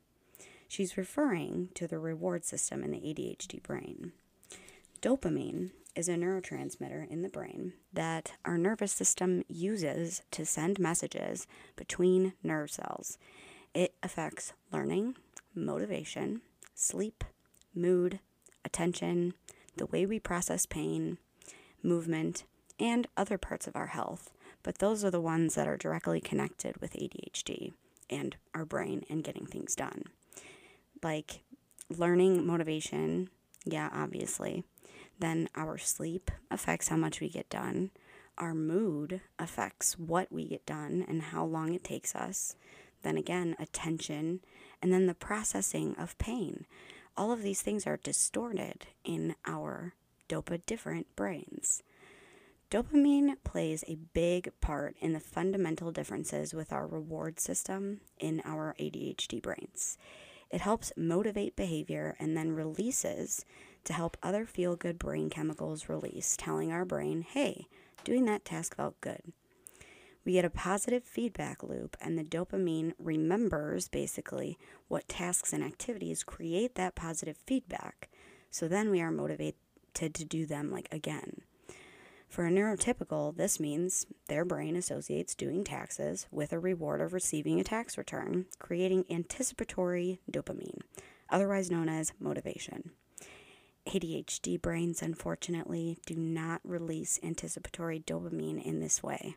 She's 0.72 0.96
referring 0.96 1.68
to 1.74 1.86
the 1.86 2.00
reward 2.00 2.46
system 2.46 2.82
in 2.82 2.92
the 2.92 3.02
ADHD 3.02 3.62
brain. 3.62 4.14
Dopamine 5.02 5.72
is 5.98 6.08
a 6.08 6.14
neurotransmitter 6.14 7.10
in 7.12 7.24
the 7.24 7.28
brain 7.28 7.74
that 7.92 8.32
our 8.46 8.58
nervous 8.58 8.94
system 8.94 9.44
uses 9.50 10.22
to 10.32 10.46
send 10.46 10.80
messages 10.80 11.46
between 11.76 12.36
nerve 12.42 12.72
cells. 12.72 13.18
It 13.74 13.96
affects 14.02 14.54
learning, 14.72 15.18
motivation, 15.54 16.40
sleep, 16.74 17.26
mood, 17.76 18.22
attention, 18.64 19.34
the 19.76 19.88
way 19.88 20.06
we 20.06 20.20
process 20.20 20.66
pain, 20.66 21.18
movement, 21.84 22.46
and 22.80 23.08
other 23.18 23.38
parts 23.38 23.68
of 23.68 23.76
our 23.76 23.88
health, 23.88 24.32
but 24.64 24.78
those 24.78 25.04
are 25.04 25.12
the 25.12 25.20
ones 25.20 25.56
that 25.56 25.68
are 25.68 25.76
directly 25.76 26.22
connected 26.22 26.78
with 26.80 26.94
ADHD 26.94 27.74
and 28.10 28.38
our 28.56 28.64
brain 28.64 29.04
and 29.10 29.22
getting 29.22 29.46
things 29.46 29.76
done. 29.76 30.06
Like 31.04 31.42
learning, 31.90 32.46
motivation, 32.46 33.30
yeah, 33.66 33.90
obviously. 33.94 34.64
Then 35.20 35.50
our 35.56 35.78
sleep 35.78 36.32
affects 36.50 36.88
how 36.88 36.98
much 36.98 37.22
we 37.22 37.30
get 37.30 37.50
done. 37.50 37.92
Our 38.38 38.56
mood 38.56 39.22
affects 39.38 40.00
what 40.00 40.32
we 40.32 40.46
get 40.46 40.66
done 40.66 41.06
and 41.08 41.22
how 41.22 41.46
long 41.46 41.74
it 41.74 41.84
takes 41.84 42.16
us. 42.16 42.56
Then 43.04 43.18
again, 43.18 43.56
attention, 43.60 44.42
and 44.82 44.92
then 44.92 45.06
the 45.08 45.14
processing 45.14 45.96
of 45.98 46.18
pain. 46.18 46.66
All 47.18 47.32
of 47.32 47.44
these 47.44 47.62
things 47.62 47.86
are 47.86 47.98
distorted 47.98 48.88
in 49.04 49.36
our 49.46 49.94
dopa 50.30 50.62
different 50.66 51.08
brains. 51.16 51.84
Dopamine 52.72 53.36
plays 53.44 53.84
a 53.88 53.98
big 54.14 54.54
part 54.62 54.96
in 55.02 55.12
the 55.12 55.20
fundamental 55.20 55.92
differences 55.92 56.54
with 56.54 56.72
our 56.72 56.88
reward 56.88 57.40
system 57.40 58.00
in 58.18 58.42
our 58.46 58.76
ADHD 58.80 59.42
brains. 59.42 59.98
It 60.52 60.62
helps 60.62 60.92
motivate 60.98 61.56
behavior 61.56 62.16
and 62.20 62.36
then 62.36 62.52
releases 62.52 63.46
to 63.86 63.94
help 63.94 64.18
other 64.22 64.46
feel 64.46 64.76
good 64.76 65.00
brain 65.00 65.30
chemicals 65.30 65.90
release, 65.90 66.36
telling 66.38 66.72
our 66.72 66.86
brain, 66.86 67.22
hey, 67.22 67.68
doing 68.04 68.26
that 68.26 68.46
task 68.46 68.76
felt 68.76 69.00
good. 69.02 69.32
We 70.24 70.34
get 70.34 70.46
a 70.46 70.52
positive 70.52 71.04
feedback 71.04 71.64
loop, 71.64 71.98
and 72.00 72.18
the 72.18 72.24
dopamine 72.24 72.94
remembers 73.00 73.88
basically 73.88 74.60
what 74.88 75.08
tasks 75.08 75.52
and 75.52 75.64
activities 75.64 76.24
create 76.24 76.76
that 76.76 76.94
positive 76.94 77.38
feedback. 77.48 78.10
So 78.52 78.68
then 78.68 78.92
we 78.92 79.02
are 79.02 79.10
motivated 79.10 79.56
to 79.96 80.10
do 80.10 80.46
them 80.46 80.70
like 80.70 80.88
again. 80.92 81.42
For 82.32 82.46
a 82.46 82.50
neurotypical, 82.50 83.36
this 83.36 83.60
means 83.60 84.06
their 84.30 84.46
brain 84.46 84.78
associates 84.78 85.36
doing 85.36 85.66
taxes 85.66 86.28
with 86.32 86.54
a 86.54 86.60
reward 86.60 87.02
of 87.02 87.12
receiving 87.12 87.60
a 87.60 87.64
tax 87.66 87.98
return, 87.98 88.46
creating 88.58 89.04
anticipatory 89.10 90.22
dopamine, 90.32 90.80
otherwise 91.30 91.70
known 91.70 91.90
as 91.90 92.14
motivation. 92.22 92.92
ADHD 93.86 94.62
brains, 94.62 95.02
unfortunately, 95.02 95.98
do 96.06 96.16
not 96.16 96.62
release 96.64 97.20
anticipatory 97.22 98.00
dopamine 98.00 98.64
in 98.64 98.80
this 98.80 99.04
way. 99.04 99.36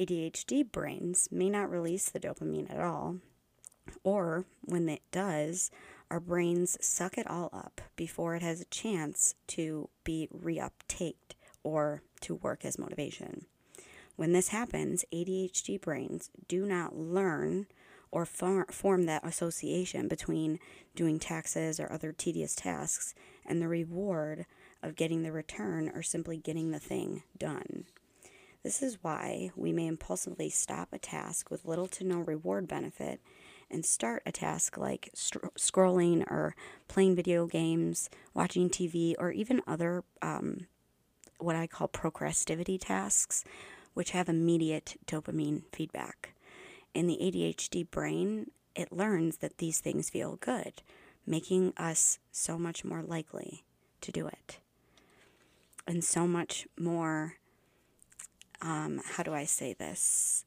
ADHD 0.00 0.72
brains 0.72 1.28
may 1.30 1.50
not 1.50 1.70
release 1.70 2.08
the 2.08 2.20
dopamine 2.20 2.70
at 2.70 2.80
all, 2.80 3.18
or 4.02 4.46
when 4.62 4.88
it 4.88 5.02
does, 5.10 5.70
our 6.10 6.20
brains 6.20 6.78
suck 6.80 7.18
it 7.18 7.26
all 7.26 7.50
up 7.52 7.82
before 7.96 8.34
it 8.34 8.40
has 8.40 8.62
a 8.62 8.66
chance 8.66 9.34
to 9.48 9.90
be 10.04 10.30
reuptaked 10.34 11.34
or 11.64 12.02
to 12.22 12.34
work 12.36 12.64
as 12.64 12.78
motivation. 12.78 13.46
When 14.16 14.32
this 14.32 14.48
happens, 14.48 15.04
ADHD 15.12 15.80
brains 15.80 16.30
do 16.48 16.66
not 16.66 16.96
learn 16.96 17.66
or 18.10 18.26
form 18.26 19.06
that 19.06 19.26
association 19.26 20.06
between 20.06 20.60
doing 20.94 21.18
taxes 21.18 21.80
or 21.80 21.90
other 21.90 22.12
tedious 22.12 22.54
tasks 22.54 23.14
and 23.46 23.60
the 23.60 23.68
reward 23.68 24.44
of 24.82 24.96
getting 24.96 25.22
the 25.22 25.32
return 25.32 25.90
or 25.94 26.02
simply 26.02 26.36
getting 26.36 26.70
the 26.70 26.78
thing 26.78 27.22
done. 27.38 27.86
This 28.62 28.82
is 28.82 28.98
why 29.02 29.50
we 29.56 29.72
may 29.72 29.86
impulsively 29.86 30.50
stop 30.50 30.90
a 30.92 30.98
task 30.98 31.50
with 31.50 31.64
little 31.64 31.88
to 31.88 32.04
no 32.04 32.18
reward 32.18 32.68
benefit 32.68 33.20
and 33.70 33.84
start 33.84 34.22
a 34.24 34.30
task 34.30 34.76
like 34.76 35.10
scrolling 35.16 36.20
or 36.30 36.54
playing 36.86 37.16
video 37.16 37.46
games, 37.46 38.10
watching 38.34 38.68
TV, 38.68 39.14
or 39.18 39.32
even 39.32 39.62
other 39.66 40.04
um, 40.20 40.66
what 41.44 41.56
I 41.56 41.66
call 41.66 41.88
procrastivity 41.88 42.78
tasks, 42.78 43.44
which 43.94 44.10
have 44.12 44.28
immediate 44.28 44.96
dopamine 45.06 45.62
feedback. 45.72 46.34
In 46.94 47.06
the 47.06 47.18
ADHD 47.20 47.90
brain, 47.90 48.50
it 48.74 48.92
learns 48.92 49.38
that 49.38 49.58
these 49.58 49.80
things 49.80 50.10
feel 50.10 50.36
good, 50.36 50.82
making 51.26 51.72
us 51.76 52.18
so 52.30 52.58
much 52.58 52.84
more 52.84 53.02
likely 53.02 53.64
to 54.00 54.12
do 54.12 54.26
it. 54.26 54.58
And 55.86 56.04
so 56.04 56.26
much 56.26 56.66
more, 56.78 57.34
um, 58.60 59.00
how 59.04 59.22
do 59.22 59.34
I 59.34 59.44
say 59.44 59.74
this? 59.74 60.44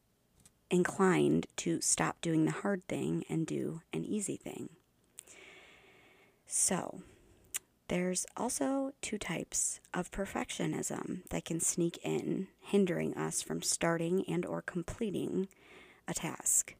inclined 0.69 1.47
to 1.57 1.79
stop 1.81 2.21
doing 2.21 2.45
the 2.45 2.51
hard 2.51 2.87
thing 2.87 3.23
and 3.29 3.45
do 3.45 3.81
an 3.93 4.03
easy 4.03 4.37
thing. 4.37 4.69
So, 6.47 7.01
there's 7.87 8.25
also 8.35 8.93
two 9.01 9.17
types 9.17 9.79
of 9.93 10.11
perfectionism 10.11 11.27
that 11.29 11.45
can 11.45 11.59
sneak 11.59 11.99
in, 12.03 12.47
hindering 12.59 13.15
us 13.15 13.41
from 13.41 13.61
starting 13.61 14.23
and 14.27 14.45
or 14.45 14.61
completing 14.61 15.47
a 16.07 16.13
task. 16.13 16.75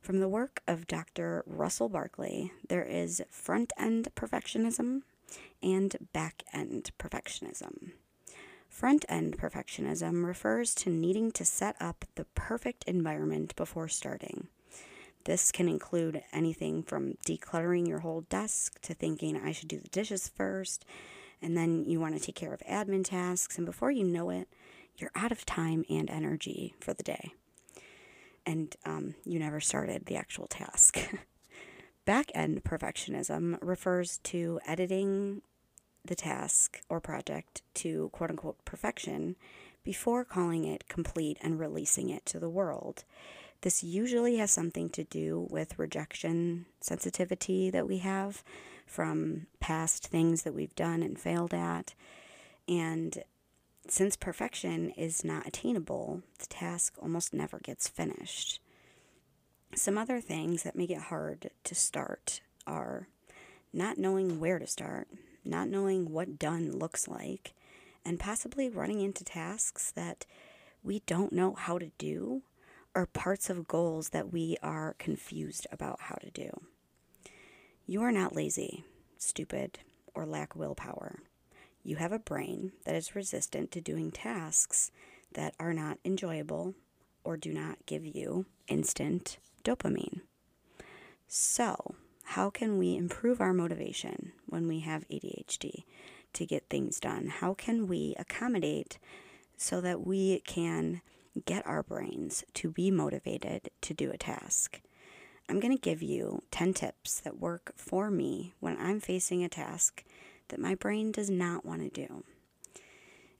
From 0.00 0.20
the 0.20 0.28
work 0.28 0.62
of 0.66 0.86
Dr. 0.86 1.42
Russell 1.46 1.88
Barkley, 1.88 2.52
there 2.68 2.84
is 2.84 3.22
front-end 3.30 4.08
perfectionism 4.14 5.02
and 5.62 5.96
back-end 6.12 6.90
perfectionism. 6.98 7.92
Front 8.68 9.04
end 9.08 9.38
perfectionism 9.38 10.24
refers 10.24 10.74
to 10.76 10.90
needing 10.90 11.32
to 11.32 11.44
set 11.44 11.74
up 11.80 12.04
the 12.14 12.26
perfect 12.34 12.84
environment 12.84 13.56
before 13.56 13.88
starting. 13.88 14.48
This 15.24 15.52
can 15.52 15.68
include 15.68 16.22
anything 16.32 16.82
from 16.82 17.14
decluttering 17.26 17.86
your 17.86 18.00
whole 18.00 18.22
desk 18.22 18.80
to 18.82 18.94
thinking 18.94 19.36
I 19.36 19.52
should 19.52 19.68
do 19.68 19.78
the 19.78 19.88
dishes 19.88 20.28
first, 20.28 20.84
and 21.42 21.56
then 21.56 21.84
you 21.86 22.00
want 22.00 22.16
to 22.16 22.20
take 22.20 22.34
care 22.34 22.54
of 22.54 22.60
admin 22.60 23.04
tasks, 23.04 23.56
and 23.58 23.66
before 23.66 23.90
you 23.90 24.04
know 24.04 24.30
it, 24.30 24.48
you're 24.96 25.10
out 25.14 25.30
of 25.32 25.44
time 25.46 25.84
and 25.90 26.10
energy 26.10 26.74
for 26.80 26.94
the 26.94 27.02
day. 27.02 27.32
and 28.46 28.76
um, 28.84 29.14
you 29.24 29.38
never 29.38 29.60
started 29.60 30.06
the 30.06 30.16
actual 30.16 30.46
task. 30.46 30.98
Back 32.04 32.30
end 32.34 32.64
perfectionism 32.64 33.58
refers 33.60 34.18
to 34.24 34.60
editing 34.66 35.42
the 36.04 36.14
task 36.14 36.80
or 36.88 37.00
project 37.00 37.60
to 37.74 38.08
quote 38.12 38.30
unquote 38.30 38.64
perfection 38.64 39.36
before 39.84 40.24
calling 40.24 40.64
it 40.64 40.88
complete 40.88 41.36
and 41.42 41.58
releasing 41.60 42.08
it 42.08 42.24
to 42.26 42.38
the 42.38 42.48
world. 42.48 43.04
This 43.62 43.82
usually 43.82 44.36
has 44.36 44.50
something 44.50 44.88
to 44.90 45.02
do 45.04 45.48
with 45.50 45.78
rejection 45.78 46.66
sensitivity 46.80 47.70
that 47.70 47.88
we 47.88 47.98
have 47.98 48.44
from 48.86 49.46
past 49.58 50.06
things 50.06 50.42
that 50.42 50.54
we've 50.54 50.74
done 50.76 51.02
and 51.02 51.18
failed 51.18 51.52
at. 51.52 51.94
And 52.68 53.24
since 53.88 54.16
perfection 54.16 54.90
is 54.90 55.24
not 55.24 55.46
attainable, 55.46 56.22
the 56.38 56.46
task 56.46 56.94
almost 57.02 57.34
never 57.34 57.58
gets 57.58 57.88
finished. 57.88 58.60
Some 59.74 59.98
other 59.98 60.20
things 60.20 60.62
that 60.62 60.76
make 60.76 60.90
it 60.90 60.98
hard 60.98 61.50
to 61.64 61.74
start 61.74 62.40
are 62.66 63.08
not 63.72 63.98
knowing 63.98 64.38
where 64.38 64.58
to 64.58 64.66
start, 64.66 65.08
not 65.44 65.68
knowing 65.68 66.10
what 66.10 66.38
done 66.38 66.78
looks 66.78 67.08
like, 67.08 67.54
and 68.04 68.20
possibly 68.20 68.68
running 68.68 69.00
into 69.00 69.24
tasks 69.24 69.90
that 69.90 70.26
we 70.82 71.00
don't 71.06 71.32
know 71.32 71.54
how 71.54 71.78
to 71.78 71.90
do 71.98 72.42
or 72.98 73.06
parts 73.06 73.48
of 73.48 73.68
goals 73.68 74.08
that 74.08 74.32
we 74.32 74.56
are 74.60 74.96
confused 74.98 75.68
about 75.70 76.00
how 76.00 76.16
to 76.16 76.32
do. 76.32 76.50
You 77.86 78.02
are 78.02 78.10
not 78.10 78.34
lazy, 78.34 78.82
stupid, 79.16 79.78
or 80.16 80.26
lack 80.26 80.56
willpower. 80.56 81.20
You 81.84 81.94
have 81.94 82.10
a 82.10 82.18
brain 82.18 82.72
that 82.84 82.96
is 82.96 83.14
resistant 83.14 83.70
to 83.70 83.80
doing 83.80 84.10
tasks 84.10 84.90
that 85.34 85.54
are 85.60 85.72
not 85.72 85.98
enjoyable 86.04 86.74
or 87.22 87.36
do 87.36 87.52
not 87.52 87.86
give 87.86 88.04
you 88.04 88.46
instant 88.66 89.38
dopamine. 89.62 90.22
So, 91.28 91.94
how 92.24 92.50
can 92.50 92.78
we 92.78 92.96
improve 92.96 93.40
our 93.40 93.54
motivation 93.54 94.32
when 94.46 94.66
we 94.66 94.80
have 94.80 95.06
ADHD 95.08 95.84
to 96.32 96.44
get 96.44 96.68
things 96.68 96.98
done? 96.98 97.28
How 97.28 97.54
can 97.54 97.86
we 97.86 98.16
accommodate 98.18 98.98
so 99.56 99.80
that 99.82 100.04
we 100.04 100.40
can 100.40 101.00
get 101.46 101.66
our 101.66 101.82
brains 101.82 102.44
to 102.54 102.70
be 102.70 102.90
motivated 102.90 103.70
to 103.82 103.94
do 103.94 104.10
a 104.10 104.18
task? 104.18 104.80
I'm 105.48 105.60
going 105.60 105.74
to 105.74 105.80
give 105.80 106.02
you 106.02 106.42
10 106.50 106.74
tips 106.74 107.20
that 107.20 107.38
work 107.38 107.72
for 107.76 108.10
me 108.10 108.54
when 108.60 108.76
I'm 108.78 109.00
facing 109.00 109.42
a 109.42 109.48
task 109.48 110.04
that 110.48 110.60
my 110.60 110.74
brain 110.74 111.10
does 111.10 111.30
not 111.30 111.64
want 111.64 111.82
to 111.82 112.06
do. 112.06 112.24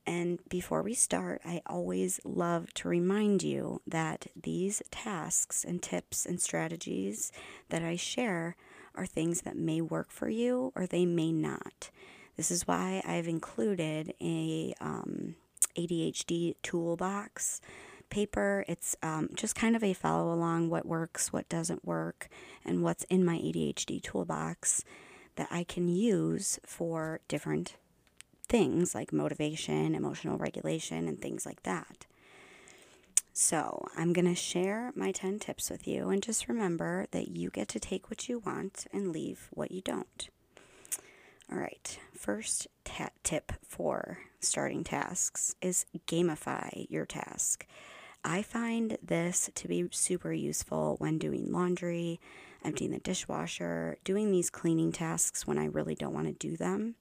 And 0.07 0.39
before 0.49 0.83
we 0.83 0.95
start, 0.95 1.43
I 1.45 1.61
always 1.67 2.19
love 2.25 2.73
to 2.75 2.89
remind 2.89 3.43
you 3.43 3.83
that 3.87 4.29
these 4.41 4.81
tasks 4.91 5.65
and 5.65 5.83
tips 5.83 6.25
and 6.25 6.41
strategies 6.41 7.31
that 7.69 7.83
I 7.83 7.97
share 7.97 8.57
are 8.95 9.05
things 9.05 9.43
that 9.43 9.57
may 9.57 9.83
work 9.83 10.11
for 10.11 10.31
you 10.31 10.73
or 10.75 10.87
they 10.87 11.05
may 11.05 11.31
not. 11.31 11.91
This 12.39 12.51
is 12.51 12.67
why 12.67 13.03
I've 13.05 13.29
included 13.29 14.15
a 14.19 14.73
um, 14.81 15.35
ADHD 15.77 16.55
toolbox 16.63 17.61
paper. 18.11 18.65
It's 18.69 18.97
um, 19.03 19.31
just 19.35 19.55
kind 19.55 19.77
of 19.77 19.85
a 19.85 19.93
follow 19.93 20.33
along 20.33 20.71
what 20.71 20.87
works, 20.87 21.33
what 21.33 21.49
doesn't 21.49 21.85
work, 21.85 22.29
and 22.65 22.83
what's 22.83 23.05
in 23.05 23.25
my 23.25 23.37
ADHD 23.37 24.03
toolbox 24.03 24.85
that 25.37 25.49
I 25.51 25.65
can 25.65 25.89
use 25.89 26.59
for 26.67 27.21
different 27.29 27.77
things 28.49 28.95
like 28.95 29.13
motivation, 29.13 29.95
emotional 29.95 30.39
regulation, 30.39 31.07
and 31.07 31.21
things 31.21 31.47
like 31.47 31.63
that. 31.63 32.07
So, 33.33 33.87
I'm 33.97 34.13
going 34.13 34.25
to 34.27 34.35
share 34.35 34.91
my 34.97 35.13
10 35.13 35.39
tips 35.39 35.71
with 35.71 35.87
you, 35.87 36.09
and 36.09 36.21
just 36.21 36.49
remember 36.49 37.07
that 37.13 37.29
you 37.29 37.51
get 37.51 37.69
to 37.69 37.79
take 37.79 38.11
what 38.11 38.29
you 38.29 38.41
want 38.41 38.87
and 38.93 39.13
leave 39.13 39.49
what 39.53 39.71
you 39.71 39.81
don't. 39.81 40.29
All 41.51 41.59
right, 41.59 41.99
first 42.13 42.67
tip 43.23 43.53
for 43.63 44.19
starting 44.41 44.85
tasks 44.85 45.55
is 45.63 45.87
gamify 46.07 46.87
your 46.91 47.07
task. 47.07 47.65
I 48.25 48.43
find 48.43 48.99
this 49.03 49.51
to 49.55 49.69
be 49.69 49.89
super 49.91 50.33
useful 50.33 50.97
when 50.99 51.19
doing 51.19 51.53
laundry, 51.53 52.21
emptying 52.65 52.91
the 52.91 52.99
dishwasher, 52.99 53.99
doing 54.05 54.31
these 54.31 54.51
cleaning 54.51 54.93
tasks 54.93 55.47
when 55.47 55.59
I 55.59 55.67
really 55.67 55.95
don't 55.95 56.15
want 56.15 56.27
to 56.27 56.33
do 56.33 56.57
them. 56.57 56.97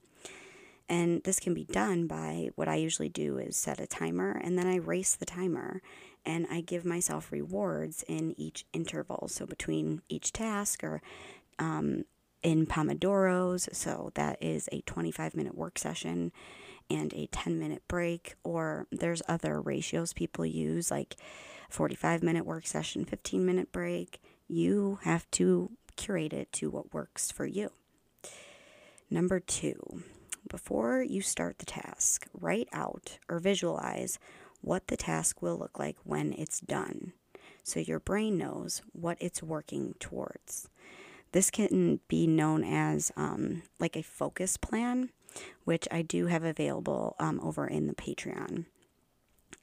And 0.88 1.22
this 1.24 1.38
can 1.38 1.52
be 1.52 1.64
done 1.64 2.06
by 2.06 2.50
what 2.54 2.68
I 2.68 2.76
usually 2.76 3.10
do 3.10 3.36
is 3.36 3.56
set 3.56 3.80
a 3.80 3.86
timer 3.86 4.40
and 4.42 4.58
then 4.58 4.66
I 4.66 4.76
race 4.76 5.14
the 5.14 5.26
timer 5.26 5.82
and 6.24 6.46
I 6.50 6.62
give 6.62 6.84
myself 6.84 7.30
rewards 7.30 8.04
in 8.08 8.34
each 8.38 8.64
interval. 8.72 9.28
So 9.28 9.44
between 9.44 10.00
each 10.08 10.32
task 10.32 10.82
or 10.82 11.02
um, 11.58 12.04
in 12.42 12.66
Pomodoros, 12.66 13.74
so 13.74 14.12
that 14.14 14.42
is 14.42 14.68
a 14.72 14.80
25 14.82 15.34
minute 15.34 15.56
work 15.56 15.78
session 15.78 16.32
and 16.90 17.12
a 17.14 17.26
10 17.26 17.58
minute 17.58 17.82
break, 17.88 18.34
or 18.44 18.86
there's 18.90 19.22
other 19.28 19.60
ratios 19.60 20.12
people 20.12 20.46
use 20.46 20.90
like 20.90 21.16
45 21.68 22.22
minute 22.22 22.46
work 22.46 22.66
session, 22.66 23.04
15 23.04 23.44
minute 23.44 23.72
break. 23.72 24.20
You 24.48 24.98
have 25.02 25.30
to 25.32 25.70
curate 25.96 26.32
it 26.32 26.52
to 26.52 26.70
what 26.70 26.94
works 26.94 27.30
for 27.30 27.46
you. 27.46 27.70
Number 29.10 29.40
two, 29.40 30.02
before 30.48 31.02
you 31.02 31.20
start 31.22 31.58
the 31.58 31.66
task, 31.66 32.26
write 32.32 32.68
out 32.72 33.18
or 33.28 33.38
visualize 33.38 34.18
what 34.60 34.88
the 34.88 34.96
task 34.96 35.42
will 35.42 35.56
look 35.56 35.78
like 35.78 35.96
when 36.04 36.32
it's 36.32 36.60
done 36.60 37.12
so 37.68 37.80
your 37.80 38.00
brain 38.00 38.38
knows 38.38 38.80
what 38.92 39.18
it's 39.20 39.42
working 39.42 39.94
towards. 40.00 40.68
This 41.32 41.50
can 41.50 42.00
be 42.08 42.26
known 42.26 42.64
as 42.64 43.12
um, 43.14 43.62
like 43.78 43.94
a 43.94 44.02
focus 44.02 44.56
plan 44.56 45.10
which 45.64 45.86
I 45.90 46.02
do 46.02 46.26
have 46.26 46.44
available 46.44 47.16
um, 47.18 47.40
over 47.42 47.66
in 47.66 47.86
the 47.86 47.94
Patreon. 47.94 48.66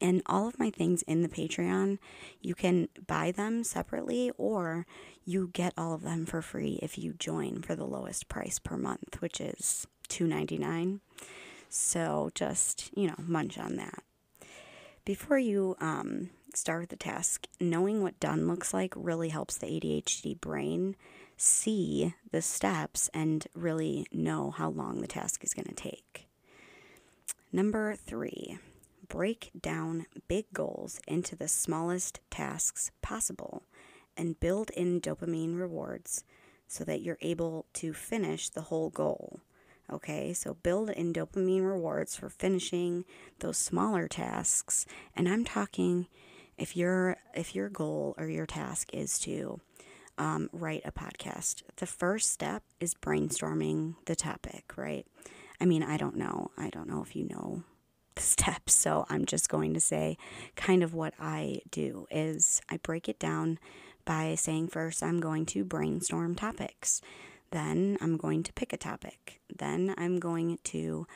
And 0.01 0.21
all 0.25 0.47
of 0.47 0.59
my 0.59 0.69
things 0.69 1.03
in 1.03 1.21
the 1.21 1.29
Patreon, 1.29 1.99
you 2.41 2.53
can 2.53 2.89
buy 3.07 3.31
them 3.31 3.63
separately 3.63 4.31
or 4.37 4.85
you 5.23 5.49
get 5.53 5.73
all 5.77 5.93
of 5.93 6.01
them 6.01 6.25
for 6.25 6.41
free 6.41 6.79
if 6.81 6.97
you 6.97 7.13
join 7.13 7.61
for 7.61 7.75
the 7.75 7.85
lowest 7.85 8.27
price 8.27 8.59
per 8.59 8.77
month, 8.77 9.21
which 9.21 9.39
is 9.39 9.87
$2.99. 10.09 10.99
So 11.69 12.29
just, 12.35 12.91
you 12.95 13.07
know, 13.07 13.15
munch 13.17 13.57
on 13.57 13.77
that. 13.77 14.03
Before 15.05 15.37
you 15.37 15.75
um, 15.79 16.29
start 16.53 16.89
the 16.89 16.95
task, 16.95 17.47
knowing 17.59 18.01
what 18.01 18.19
done 18.19 18.47
looks 18.47 18.73
like 18.73 18.93
really 18.95 19.29
helps 19.29 19.57
the 19.57 19.67
ADHD 19.67 20.39
brain 20.39 20.95
see 21.37 22.13
the 22.31 22.41
steps 22.41 23.09
and 23.13 23.47
really 23.53 24.07
know 24.11 24.51
how 24.51 24.69
long 24.69 25.01
the 25.01 25.07
task 25.07 25.43
is 25.43 25.53
going 25.53 25.67
to 25.67 25.73
take. 25.73 26.27
Number 27.51 27.95
three, 27.95 28.57
break 29.07 29.51
down 29.59 30.07
big 30.27 30.45
goals 30.53 30.99
into 31.07 31.35
the 31.35 31.47
smallest 31.47 32.19
tasks 32.29 32.91
possible 33.01 33.63
and 34.17 34.39
build 34.39 34.71
in 34.71 34.99
dopamine 35.01 35.59
rewards 35.59 36.23
so 36.67 36.83
that 36.83 37.01
you're 37.01 37.17
able 37.21 37.65
to 37.73 37.93
finish 37.93 38.49
the 38.49 38.63
whole 38.63 38.89
goal. 38.89 39.39
Okay, 39.91 40.33
so 40.33 40.55
build 40.55 40.89
in 40.89 41.13
dopamine 41.13 41.65
rewards 41.65 42.15
for 42.15 42.29
finishing 42.29 43.05
those 43.39 43.57
smaller 43.57 44.07
tasks. 44.07 44.85
And 45.15 45.29
I'm 45.29 45.45
talking 45.45 46.07
if 46.57 46.75
your 46.75 47.17
if 47.35 47.53
your 47.53 47.69
goal 47.69 48.15
or 48.17 48.27
your 48.27 48.47
task 48.47 48.89
is 48.93 49.19
to 49.19 49.59
um, 50.17 50.49
write 50.51 50.81
a 50.85 50.91
podcast. 50.91 51.63
The 51.77 51.85
first 51.85 52.31
step 52.31 52.63
is 52.79 52.93
brainstorming 52.93 53.95
the 54.05 54.15
topic, 54.15 54.73
right? 54.75 55.05
I 55.59 55.65
mean, 55.65 55.83
I 55.83 55.97
don't 55.97 56.15
know. 56.15 56.51
I 56.57 56.69
don't 56.69 56.89
know 56.89 57.01
if 57.01 57.15
you 57.15 57.25
know 57.25 57.63
the 58.15 58.21
steps, 58.21 58.73
so 58.73 59.05
I'm 59.09 59.25
just 59.25 59.49
going 59.49 59.73
to 59.73 59.79
say 59.79 60.17
kind 60.55 60.83
of 60.83 60.93
what 60.93 61.13
I 61.19 61.61
do 61.71 62.07
is 62.11 62.61
I 62.69 62.77
break 62.77 63.09
it 63.09 63.19
down 63.19 63.59
by 64.05 64.35
saying 64.35 64.67
first 64.67 65.01
I'm 65.03 65.19
going 65.19 65.45
to 65.47 65.63
brainstorm 65.63 66.35
topics. 66.35 67.01
Then 67.51 67.97
I'm 68.01 68.17
going 68.17 68.43
to 68.43 68.53
pick 68.53 68.73
a 68.73 68.77
topic. 68.77 69.39
Then 69.55 69.93
I'm 69.97 70.19
going 70.19 70.59
to 70.65 71.07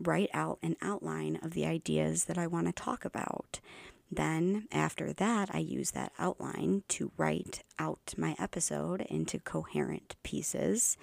write 0.00 0.30
out 0.34 0.58
an 0.62 0.76
outline 0.82 1.38
of 1.42 1.52
the 1.52 1.66
ideas 1.66 2.24
that 2.24 2.38
I 2.38 2.46
want 2.46 2.66
to 2.66 2.72
talk 2.72 3.04
about. 3.04 3.60
Then, 4.14 4.68
after 4.70 5.12
that, 5.14 5.50
I 5.52 5.58
use 5.58 5.90
that 5.92 6.12
outline 6.18 6.84
to 6.88 7.10
write 7.16 7.62
out 7.78 8.14
my 8.16 8.36
episode 8.38 9.00
into 9.02 9.38
coherent 9.40 10.14
pieces. 10.22 10.96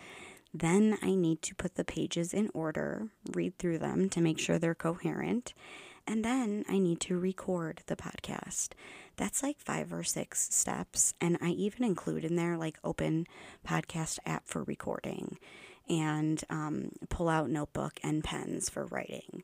Then 0.53 0.97
I 1.01 1.15
need 1.15 1.41
to 1.43 1.55
put 1.55 1.75
the 1.75 1.83
pages 1.85 2.33
in 2.33 2.49
order, 2.53 3.07
read 3.33 3.57
through 3.57 3.79
them 3.79 4.09
to 4.09 4.21
make 4.21 4.39
sure 4.39 4.57
they're 4.59 4.75
coherent, 4.75 5.53
and 6.07 6.23
then 6.25 6.65
I 6.69 6.77
need 6.79 6.99
to 7.01 7.19
record 7.19 7.83
the 7.87 7.95
podcast. 7.95 8.69
That's 9.17 9.43
like 9.43 9.59
five 9.59 9.93
or 9.93 10.03
six 10.03 10.53
steps, 10.53 11.13
and 11.21 11.37
I 11.41 11.49
even 11.49 11.83
include 11.83 12.23
in 12.25 12.35
there 12.35 12.57
like 12.57 12.79
open 12.83 13.27
podcast 13.67 14.19
app 14.25 14.47
for 14.47 14.63
recording. 14.63 15.37
and 15.89 16.43
um, 16.49 16.91
pull 17.09 17.27
out 17.29 17.49
notebook 17.49 17.99
and 18.03 18.23
pens 18.23 18.69
for 18.69 18.85
writing. 18.85 19.43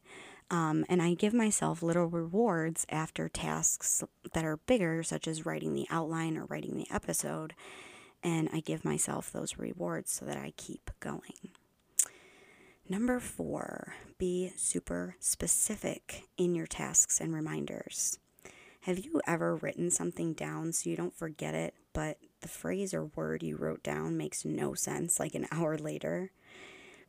Um, 0.49 0.85
and 0.87 1.01
I 1.01 1.13
give 1.13 1.33
myself 1.33 1.83
little 1.83 2.07
rewards 2.07 2.85
after 2.89 3.27
tasks 3.27 4.03
that 4.33 4.45
are 4.45 4.57
bigger, 4.57 5.03
such 5.03 5.27
as 5.27 5.45
writing 5.45 5.73
the 5.73 5.87
outline 5.89 6.37
or 6.37 6.45
writing 6.45 6.77
the 6.77 6.87
episode. 6.89 7.53
And 8.23 8.49
I 8.53 8.61
give 8.61 8.85
myself 8.85 9.31
those 9.31 9.57
rewards 9.57 10.11
so 10.11 10.25
that 10.25 10.37
I 10.37 10.53
keep 10.55 10.89
going. 10.99 11.51
Number 12.89 13.19
four, 13.19 13.95
be 14.17 14.53
super 14.55 15.17
specific 15.19 16.23
in 16.37 16.55
your 16.55 16.67
tasks 16.67 17.19
and 17.19 17.33
reminders. 17.33 18.17
Have 18.81 18.99
you 18.99 19.19
ever 19.27 19.57
written 19.57 19.91
something 19.91 20.31
down 20.31 20.71
so 20.71 20.89
you 20.89 20.95
don't 20.95 21.13
forget 21.13 21.53
it, 21.53 21.73
but 21.91 22.19
the 22.39 22.47
phrase 22.47 22.93
or 22.93 23.03
word 23.03 23.43
you 23.43 23.57
wrote 23.57 23.83
down 23.83 24.15
makes 24.15 24.45
no 24.45 24.73
sense 24.73 25.19
like 25.19 25.35
an 25.35 25.47
hour 25.51 25.77
later? 25.77 26.31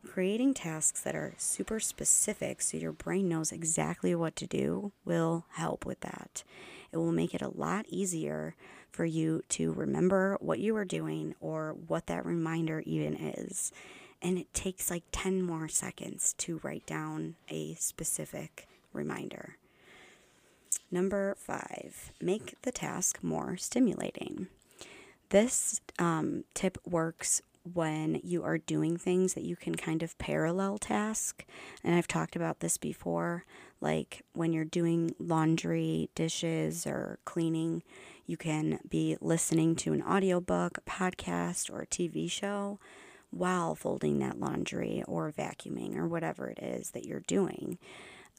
Creating 0.06 0.54
tasks 0.54 1.00
that 1.02 1.14
are 1.14 1.34
super 1.36 1.80
specific 1.80 2.62
so 2.62 2.76
your 2.76 2.92
brain 2.92 3.28
knows 3.28 3.52
exactly 3.52 4.14
what 4.14 4.36
to 4.36 4.46
do 4.46 4.92
will 5.04 5.44
help 5.52 5.84
with 5.84 6.00
that. 6.00 6.42
It 6.92 6.96
will 6.96 7.12
make 7.12 7.34
it 7.34 7.42
a 7.42 7.48
lot 7.56 7.86
easier 7.88 8.54
for 8.90 9.04
you 9.04 9.42
to 9.50 9.72
remember 9.72 10.38
what 10.40 10.60
you 10.60 10.74
are 10.76 10.84
doing 10.84 11.34
or 11.40 11.76
what 11.86 12.06
that 12.06 12.24
reminder 12.24 12.82
even 12.86 13.14
is 13.14 13.72
and 14.20 14.38
it 14.38 14.52
takes 14.52 14.90
like 14.90 15.04
10 15.12 15.42
more 15.42 15.68
seconds 15.68 16.34
to 16.38 16.60
write 16.62 16.86
down 16.86 17.36
a 17.48 17.74
specific 17.74 18.66
reminder. 18.92 19.56
Number 20.90 21.36
five, 21.38 22.12
make 22.20 22.54
the 22.62 22.72
task 22.72 23.18
more 23.22 23.56
stimulating. 23.56 24.48
This 25.28 25.80
um, 25.98 26.44
tip 26.54 26.78
works 26.86 27.42
when 27.74 28.20
you 28.22 28.42
are 28.44 28.58
doing 28.58 28.96
things 28.96 29.34
that 29.34 29.44
you 29.44 29.56
can 29.56 29.74
kind 29.74 30.02
of 30.02 30.18
parallel 30.18 30.78
task. 30.78 31.44
And 31.84 31.94
I've 31.94 32.08
talked 32.08 32.36
about 32.36 32.60
this 32.60 32.78
before, 32.78 33.44
like 33.80 34.22
when 34.32 34.52
you're 34.52 34.64
doing 34.64 35.14
laundry, 35.18 36.10
dishes, 36.14 36.86
or 36.86 37.18
cleaning, 37.24 37.82
you 38.26 38.36
can 38.36 38.80
be 38.88 39.16
listening 39.20 39.74
to 39.76 39.92
an 39.92 40.02
audiobook, 40.02 40.78
a 40.78 40.90
podcast, 40.90 41.70
or 41.70 41.82
a 41.82 41.86
TV 41.86 42.30
show 42.30 42.78
while 43.30 43.74
folding 43.74 44.18
that 44.18 44.40
laundry 44.40 45.02
or 45.06 45.30
vacuuming 45.30 45.96
or 45.96 46.06
whatever 46.06 46.48
it 46.48 46.58
is 46.58 46.90
that 46.92 47.04
you're 47.04 47.20
doing. 47.26 47.78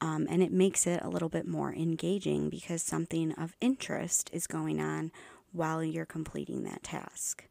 Um, 0.02 0.28
and 0.30 0.42
it 0.42 0.52
makes 0.52 0.88
it 0.88 1.02
a 1.04 1.10
little 1.10 1.30
bit 1.30 1.48
more 1.48 1.74
engaging 1.74 2.50
because 2.50 2.82
something 2.82 3.34
of 3.34 3.56
interest 3.60 4.30
is 4.32 4.48
going 4.48 4.80
on 4.80 5.12
while 5.52 5.84
you're 5.84 6.06
completing 6.06 6.64
that 6.64 6.84
task. 6.84 7.46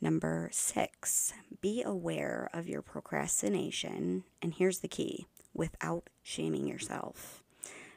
Number 0.00 0.50
six, 0.52 1.32
be 1.60 1.82
aware 1.82 2.50
of 2.52 2.68
your 2.68 2.82
procrastination. 2.82 4.24
And 4.42 4.54
here's 4.54 4.80
the 4.80 4.88
key 4.88 5.26
without 5.54 6.10
shaming 6.22 6.66
yourself. 6.66 7.42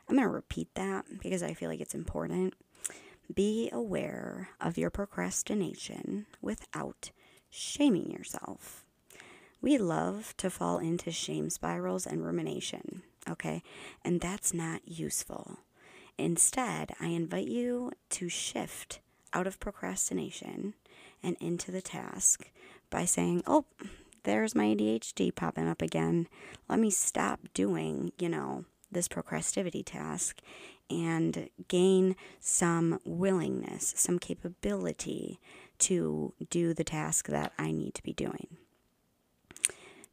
I'm 0.07 0.15
going 0.15 0.27
to 0.27 0.33
repeat 0.33 0.73
that 0.75 1.05
because 1.21 1.43
I 1.43 1.53
feel 1.53 1.69
like 1.69 1.81
it's 1.81 1.93
important. 1.93 2.55
Be 3.33 3.69
aware 3.71 4.49
of 4.59 4.77
your 4.77 4.89
procrastination 4.89 6.25
without 6.41 7.11
shaming 7.49 8.09
yourself. 8.09 8.85
We 9.61 9.77
love 9.77 10.33
to 10.37 10.49
fall 10.49 10.79
into 10.79 11.11
shame 11.11 11.49
spirals 11.49 12.07
and 12.07 12.25
rumination, 12.25 13.03
okay? 13.29 13.61
And 14.03 14.21
that's 14.21 14.53
not 14.53 14.87
useful. 14.87 15.59
Instead, 16.17 16.93
I 16.99 17.07
invite 17.07 17.47
you 17.47 17.91
to 18.11 18.29
shift 18.29 18.99
out 19.33 19.47
of 19.47 19.59
procrastination 19.59 20.73
and 21.23 21.35
into 21.39 21.71
the 21.71 21.81
task 21.81 22.51
by 22.89 23.05
saying, 23.05 23.43
Oh, 23.47 23.65
there's 24.23 24.55
my 24.55 24.65
ADHD 24.65 25.33
popping 25.33 25.67
up 25.67 25.81
again. 25.81 26.27
Let 26.67 26.79
me 26.79 26.89
stop 26.89 27.39
doing, 27.53 28.11
you 28.19 28.29
know, 28.29 28.65
this 28.91 29.07
procrastivity 29.07 29.83
task 29.83 30.41
and 30.89 31.49
gain 31.67 32.15
some 32.39 32.99
willingness, 33.05 33.93
some 33.95 34.19
capability 34.19 35.39
to 35.79 36.33
do 36.49 36.73
the 36.73 36.83
task 36.83 37.27
that 37.27 37.53
I 37.57 37.71
need 37.71 37.93
to 37.95 38.03
be 38.03 38.13
doing. 38.13 38.57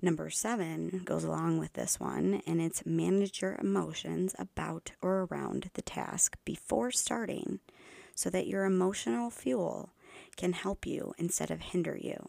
Number 0.02 0.28
seven 0.28 1.02
goes 1.04 1.24
along 1.24 1.58
with 1.58 1.72
this 1.72 1.98
one, 1.98 2.42
and 2.46 2.60
it's 2.60 2.84
manage 2.84 3.40
your 3.40 3.56
emotions 3.56 4.34
about 4.38 4.92
or 5.00 5.26
around 5.30 5.70
the 5.72 5.82
task 5.82 6.36
before 6.44 6.90
starting 6.90 7.60
so 8.14 8.28
that 8.30 8.46
your 8.46 8.64
emotional 8.64 9.30
fuel 9.30 9.90
can 10.36 10.52
help 10.52 10.86
you 10.86 11.14
instead 11.18 11.50
of 11.50 11.60
hinder 11.60 11.96
you. 11.96 12.28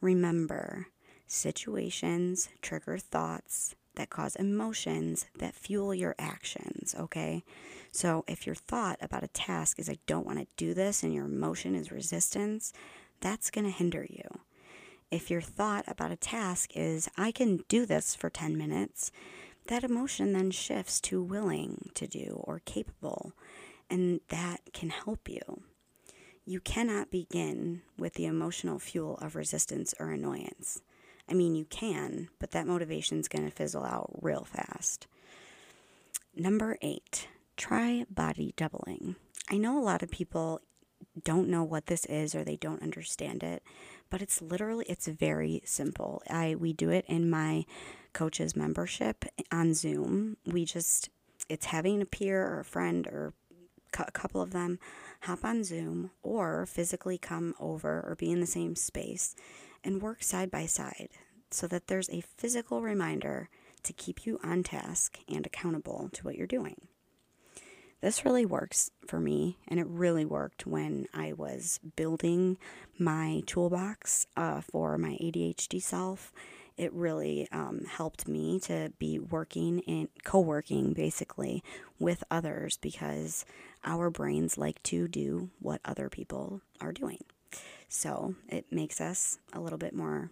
Remember, 0.00 0.88
situations 1.26 2.48
trigger 2.62 2.98
thoughts 2.98 3.74
that 3.96 4.10
cause 4.10 4.36
emotions 4.36 5.26
that 5.38 5.54
fuel 5.54 5.94
your 5.94 6.14
actions, 6.18 6.94
okay? 6.98 7.42
So 7.90 8.24
if 8.28 8.46
your 8.46 8.54
thought 8.54 8.98
about 9.00 9.24
a 9.24 9.28
task 9.28 9.78
is, 9.78 9.88
I 9.88 9.98
don't 10.06 10.26
want 10.26 10.38
to 10.38 10.46
do 10.56 10.74
this, 10.74 11.02
and 11.02 11.12
your 11.12 11.24
emotion 11.24 11.74
is 11.74 11.90
resistance, 11.90 12.72
that's 13.20 13.50
going 13.50 13.64
to 13.64 13.70
hinder 13.70 14.06
you. 14.08 14.40
If 15.10 15.30
your 15.30 15.40
thought 15.40 15.84
about 15.88 16.12
a 16.12 16.16
task 16.16 16.72
is, 16.74 17.08
I 17.16 17.32
can 17.32 17.64
do 17.68 17.86
this 17.86 18.14
for 18.14 18.28
10 18.28 18.56
minutes, 18.56 19.10
that 19.68 19.84
emotion 19.84 20.32
then 20.32 20.50
shifts 20.50 21.00
to 21.02 21.22
willing 21.22 21.90
to 21.94 22.06
do 22.06 22.40
or 22.44 22.60
capable, 22.64 23.32
and 23.88 24.20
that 24.28 24.60
can 24.72 24.90
help 24.90 25.28
you. 25.28 25.62
You 26.48 26.60
cannot 26.60 27.10
begin 27.10 27.82
with 27.98 28.14
the 28.14 28.26
emotional 28.26 28.78
fuel 28.78 29.18
of 29.20 29.34
resistance 29.34 29.94
or 29.98 30.12
annoyance. 30.12 30.80
I 31.28 31.34
mean, 31.34 31.56
you 31.56 31.64
can, 31.64 32.28
but 32.38 32.52
that 32.52 32.68
motivation 32.68 33.18
is 33.18 33.26
going 33.26 33.44
to 33.44 33.50
fizzle 33.50 33.84
out 33.84 34.12
real 34.22 34.44
fast. 34.44 35.08
Number 36.36 36.78
eight, 36.82 37.26
try 37.56 38.06
body 38.08 38.54
doubling. 38.56 39.16
I 39.50 39.56
know 39.56 39.76
a 39.76 39.82
lot 39.82 40.04
of 40.04 40.10
people 40.12 40.60
don't 41.24 41.48
know 41.48 41.64
what 41.64 41.86
this 41.86 42.04
is 42.06 42.32
or 42.32 42.44
they 42.44 42.56
don't 42.56 42.82
understand 42.82 43.42
it, 43.42 43.64
but 44.08 44.22
it's 44.22 44.40
literally 44.40 44.84
it's 44.88 45.08
very 45.08 45.62
simple. 45.64 46.22
I 46.30 46.54
we 46.54 46.72
do 46.72 46.90
it 46.90 47.04
in 47.08 47.28
my 47.28 47.64
coach's 48.12 48.54
membership 48.54 49.24
on 49.50 49.74
Zoom. 49.74 50.36
We 50.46 50.64
just 50.64 51.10
it's 51.48 51.66
having 51.66 52.02
a 52.02 52.06
peer 52.06 52.46
or 52.46 52.60
a 52.60 52.64
friend 52.64 53.06
or 53.08 53.32
a 53.98 54.12
couple 54.12 54.40
of 54.40 54.50
them 54.50 54.78
hop 55.22 55.44
on 55.44 55.64
Zoom 55.64 56.10
or 56.22 56.66
physically 56.66 57.18
come 57.18 57.54
over 57.58 58.04
or 58.06 58.16
be 58.16 58.30
in 58.30 58.40
the 58.40 58.46
same 58.46 58.76
space 58.76 59.34
and 59.84 60.02
work 60.02 60.22
side 60.22 60.50
by 60.50 60.66
side 60.66 61.10
so 61.50 61.66
that 61.66 61.86
there's 61.86 62.10
a 62.10 62.24
physical 62.36 62.82
reminder 62.82 63.48
to 63.82 63.92
keep 63.92 64.26
you 64.26 64.38
on 64.42 64.62
task 64.62 65.18
and 65.28 65.46
accountable 65.46 66.10
to 66.12 66.24
what 66.24 66.36
you're 66.36 66.46
doing. 66.46 66.88
This 68.00 68.24
really 68.24 68.44
works 68.44 68.90
for 69.06 69.18
me, 69.18 69.58
and 69.66 69.80
it 69.80 69.86
really 69.86 70.24
worked 70.24 70.66
when 70.66 71.06
I 71.14 71.32
was 71.32 71.80
building 71.96 72.58
my 72.98 73.42
toolbox 73.46 74.26
uh, 74.36 74.60
for 74.60 74.98
my 74.98 75.16
ADHD 75.20 75.80
self. 75.80 76.32
It 76.76 76.92
really 76.92 77.48
um, 77.52 77.84
helped 77.88 78.28
me 78.28 78.60
to 78.60 78.92
be 78.98 79.18
working 79.18 79.78
in 79.80 80.08
co 80.24 80.40
working 80.40 80.92
basically 80.92 81.62
with 81.98 82.22
others 82.30 82.76
because 82.76 83.46
our 83.84 84.10
brains 84.10 84.58
like 84.58 84.82
to 84.84 85.08
do 85.08 85.50
what 85.58 85.80
other 85.84 86.10
people 86.10 86.60
are 86.80 86.92
doing. 86.92 87.24
So 87.88 88.34
it 88.48 88.66
makes 88.70 89.00
us 89.00 89.38
a 89.52 89.60
little 89.60 89.78
bit 89.78 89.94
more 89.94 90.30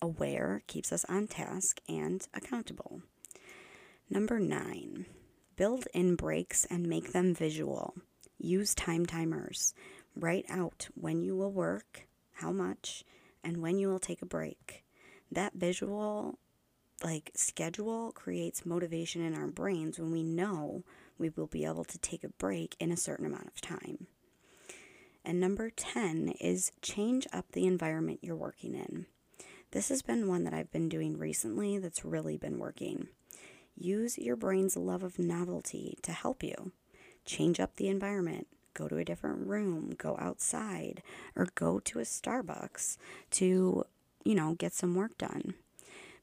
aware, 0.00 0.62
keeps 0.66 0.92
us 0.92 1.04
on 1.06 1.26
task 1.26 1.80
and 1.88 2.26
accountable. 2.34 3.02
Number 4.08 4.38
nine, 4.38 5.06
build 5.56 5.86
in 5.92 6.14
breaks 6.16 6.64
and 6.66 6.86
make 6.86 7.12
them 7.12 7.34
visual. 7.34 7.94
Use 8.38 8.74
time 8.74 9.06
timers. 9.06 9.74
Write 10.16 10.46
out 10.48 10.88
when 10.94 11.22
you 11.22 11.36
will 11.36 11.52
work, 11.52 12.06
how 12.34 12.50
much, 12.50 13.04
and 13.44 13.58
when 13.58 13.78
you 13.78 13.88
will 13.88 13.98
take 13.98 14.22
a 14.22 14.26
break. 14.26 14.84
That 15.30 15.54
visual 15.54 16.38
like 17.02 17.30
schedule 17.34 18.12
creates 18.12 18.66
motivation 18.66 19.22
in 19.22 19.34
our 19.34 19.46
brains 19.46 19.98
when 19.98 20.12
we 20.12 20.22
know 20.22 20.84
we 21.18 21.30
will 21.30 21.46
be 21.46 21.64
able 21.64 21.84
to 21.84 21.98
take 21.98 22.24
a 22.24 22.28
break 22.28 22.76
in 22.78 22.92
a 22.92 22.96
certain 22.96 23.26
amount 23.26 23.46
of 23.46 23.60
time. 23.60 24.06
And 25.24 25.40
number 25.40 25.70
10 25.70 26.34
is 26.40 26.72
change 26.82 27.26
up 27.32 27.52
the 27.52 27.66
environment 27.66 28.20
you're 28.22 28.36
working 28.36 28.74
in. 28.74 29.06
This 29.72 29.88
has 29.90 30.02
been 30.02 30.28
one 30.28 30.44
that 30.44 30.54
I've 30.54 30.72
been 30.72 30.88
doing 30.88 31.18
recently 31.18 31.78
that's 31.78 32.04
really 32.04 32.36
been 32.36 32.58
working. 32.58 33.08
Use 33.76 34.18
your 34.18 34.36
brain's 34.36 34.76
love 34.76 35.02
of 35.02 35.18
novelty 35.18 35.96
to 36.02 36.12
help 36.12 36.42
you. 36.42 36.72
Change 37.24 37.60
up 37.60 37.76
the 37.76 37.88
environment. 37.88 38.46
Go 38.74 38.88
to 38.88 38.96
a 38.96 39.04
different 39.04 39.46
room, 39.46 39.94
go 39.96 40.16
outside, 40.20 41.02
or 41.36 41.48
go 41.54 41.80
to 41.80 41.98
a 41.98 42.02
Starbucks 42.02 42.96
to, 43.32 43.84
you 44.24 44.34
know, 44.34 44.54
get 44.54 44.72
some 44.72 44.94
work 44.94 45.16
done. 45.18 45.54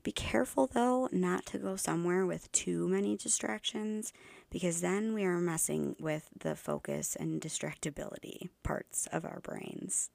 Be 0.03 0.11
careful 0.11 0.67
though 0.67 1.09
not 1.11 1.45
to 1.47 1.57
go 1.57 1.75
somewhere 1.75 2.25
with 2.25 2.51
too 2.51 2.87
many 2.87 3.17
distractions 3.17 4.13
because 4.49 4.79
then 4.81 5.13
we 5.13 5.25
are 5.25 5.39
messing 5.39 5.95
with 5.99 6.29
the 6.39 6.55
focus 6.55 7.17
and 7.19 7.41
distractibility 7.41 8.49
parts 8.63 9.07
of 9.11 9.25
our 9.25 9.41
brains. 9.41 10.09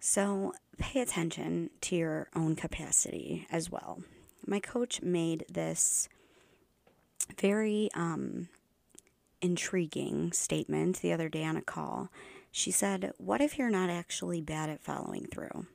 So 0.00 0.52
pay 0.78 1.00
attention 1.00 1.70
to 1.82 1.96
your 1.96 2.28
own 2.34 2.56
capacity 2.56 3.46
as 3.50 3.70
well. 3.70 4.02
My 4.46 4.60
coach 4.60 5.02
made 5.02 5.44
this 5.48 6.08
very 7.40 7.88
um, 7.94 8.48
intriguing 9.40 10.32
statement 10.32 11.00
the 11.00 11.12
other 11.12 11.28
day 11.28 11.44
on 11.44 11.56
a 11.56 11.62
call. 11.62 12.10
She 12.50 12.70
said, 12.70 13.12
What 13.18 13.40
if 13.40 13.58
you're 13.58 13.70
not 13.70 13.90
actually 13.90 14.40
bad 14.40 14.70
at 14.70 14.82
following 14.82 15.26
through? 15.26 15.66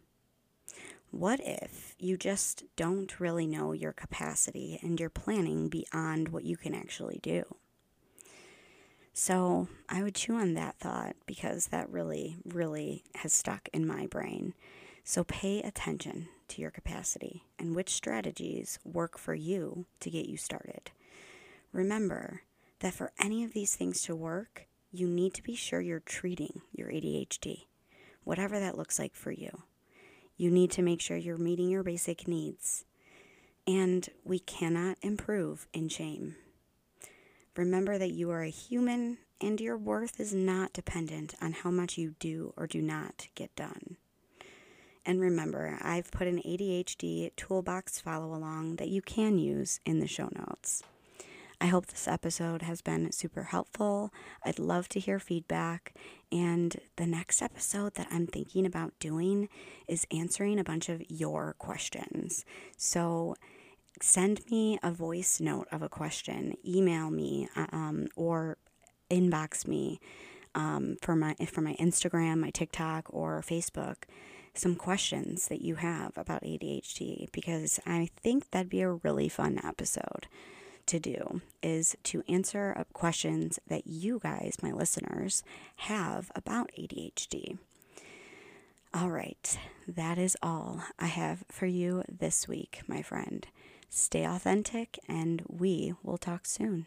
What 1.13 1.41
if 1.43 1.95
you 1.99 2.17
just 2.17 2.63
don't 2.75 3.19
really 3.19 3.45
know 3.45 3.71
your 3.71 3.93
capacity 3.93 4.79
and 4.81 4.99
you're 4.99 5.11
planning 5.11 5.69
beyond 5.69 6.29
what 6.29 6.43
you 6.43 6.57
can 6.57 6.73
actually 6.73 7.19
do? 7.21 7.43
So 9.13 9.67
I 9.87 10.01
would 10.01 10.15
chew 10.15 10.33
on 10.33 10.55
that 10.55 10.79
thought 10.79 11.15
because 11.27 11.67
that 11.67 11.87
really, 11.91 12.37
really 12.43 13.03
has 13.13 13.31
stuck 13.31 13.69
in 13.71 13.85
my 13.85 14.07
brain. 14.07 14.55
So 15.03 15.23
pay 15.23 15.61
attention 15.61 16.29
to 16.47 16.63
your 16.63 16.71
capacity 16.71 17.43
and 17.59 17.75
which 17.75 17.93
strategies 17.93 18.79
work 18.83 19.19
for 19.19 19.35
you 19.35 19.85
to 19.99 20.09
get 20.09 20.25
you 20.25 20.35
started. 20.35 20.89
Remember 21.71 22.41
that 22.79 22.95
for 22.95 23.11
any 23.19 23.43
of 23.43 23.53
these 23.53 23.75
things 23.75 24.01
to 24.01 24.15
work, 24.15 24.65
you 24.91 25.07
need 25.07 25.35
to 25.35 25.43
be 25.43 25.53
sure 25.53 25.79
you're 25.79 25.99
treating 25.99 26.63
your 26.71 26.89
ADHD, 26.89 27.65
whatever 28.23 28.59
that 28.59 28.79
looks 28.79 28.97
like 28.97 29.13
for 29.13 29.31
you. 29.31 29.61
You 30.37 30.49
need 30.49 30.71
to 30.71 30.81
make 30.81 31.01
sure 31.01 31.17
you're 31.17 31.37
meeting 31.37 31.69
your 31.69 31.83
basic 31.83 32.27
needs. 32.27 32.85
And 33.67 34.09
we 34.23 34.39
cannot 34.39 34.97
improve 35.01 35.67
in 35.73 35.89
shame. 35.89 36.35
Remember 37.55 37.97
that 37.97 38.11
you 38.11 38.31
are 38.31 38.41
a 38.41 38.49
human 38.49 39.19
and 39.39 39.61
your 39.61 39.77
worth 39.77 40.19
is 40.19 40.33
not 40.33 40.73
dependent 40.73 41.35
on 41.41 41.51
how 41.51 41.69
much 41.69 41.97
you 41.97 42.15
do 42.19 42.53
or 42.57 42.65
do 42.65 42.81
not 42.81 43.27
get 43.35 43.55
done. 43.55 43.97
And 45.05 45.19
remember, 45.19 45.77
I've 45.81 46.11
put 46.11 46.27
an 46.27 46.41
ADHD 46.45 47.35
toolbox 47.35 47.99
follow 47.99 48.33
along 48.33 48.77
that 48.77 48.87
you 48.87 49.01
can 49.01 49.37
use 49.37 49.81
in 49.85 49.99
the 49.99 50.07
show 50.07 50.29
notes. 50.33 50.83
I 51.61 51.67
hope 51.67 51.87
this 51.87 52.07
episode 52.07 52.61
has 52.61 52.81
been 52.81 53.11
super 53.11 53.43
helpful. 53.43 54.11
I'd 54.43 54.59
love 54.59 54.89
to 54.89 54.99
hear 54.99 55.19
feedback. 55.19 55.95
And 56.31 56.75
the 56.97 57.05
next 57.05 57.41
episode 57.41 57.95
that 57.95 58.07
I'm 58.11 58.27
thinking 58.27 58.65
about 58.65 58.93
doing 58.99 59.49
is 59.87 60.07
answering 60.11 60.59
a 60.59 60.63
bunch 60.63 60.89
of 60.89 61.01
your 61.09 61.55
questions. 61.57 62.43
So, 62.77 63.35
send 64.01 64.41
me 64.49 64.79
a 64.81 64.91
voice 64.91 65.39
note 65.39 65.67
of 65.71 65.81
a 65.81 65.89
question, 65.89 66.55
email 66.65 67.11
me, 67.11 67.47
um, 67.55 68.07
or 68.15 68.57
inbox 69.09 69.67
me 69.67 69.99
um, 70.55 70.97
for 71.01 71.15
my 71.15 71.35
for 71.47 71.61
my 71.61 71.75
Instagram, 71.75 72.39
my 72.39 72.49
TikTok, 72.49 73.05
or 73.09 73.41
Facebook 73.41 74.03
some 74.53 74.75
questions 74.75 75.47
that 75.47 75.61
you 75.61 75.75
have 75.75 76.17
about 76.17 76.43
ADHD 76.43 77.31
because 77.31 77.79
I 77.85 78.09
think 78.21 78.51
that'd 78.51 78.69
be 78.69 78.81
a 78.81 78.91
really 78.91 79.27
fun 79.27 79.59
episode 79.63 80.27
to 80.87 80.99
do 80.99 81.41
is 81.61 81.95
to 82.03 82.23
answer 82.27 82.85
questions 82.93 83.59
that 83.67 83.87
you 83.87 84.19
guys, 84.19 84.57
my 84.61 84.71
listeners, 84.71 85.43
have 85.77 86.31
about 86.35 86.71
ADHD. 86.77 87.57
All 88.93 89.09
right, 89.09 89.57
that 89.87 90.17
is 90.17 90.37
all 90.43 90.83
I 90.99 91.07
have 91.07 91.43
for 91.49 91.65
you 91.65 92.03
this 92.07 92.47
week, 92.47 92.81
my 92.87 93.01
friend. 93.01 93.47
Stay 93.89 94.23
authentic, 94.23 94.99
and 95.07 95.41
we 95.47 95.93
will 96.03 96.17
talk 96.17 96.45
soon. 96.45 96.85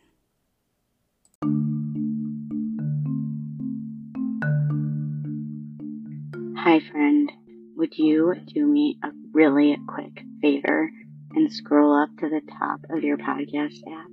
Hi, 6.57 6.81
friend. 6.91 7.31
Would 7.77 7.97
you 7.99 8.35
do 8.53 8.67
me 8.67 8.99
a 9.05 9.11
really 9.33 9.77
quick 9.87 10.23
favor 10.41 10.91
and 11.37 11.53
scroll 11.53 11.95
up 11.95 12.09
to 12.19 12.29
the 12.29 12.41
top 12.59 12.81
of 12.91 13.05
your 13.05 13.19
podcast 13.19 13.79
app 13.89 14.11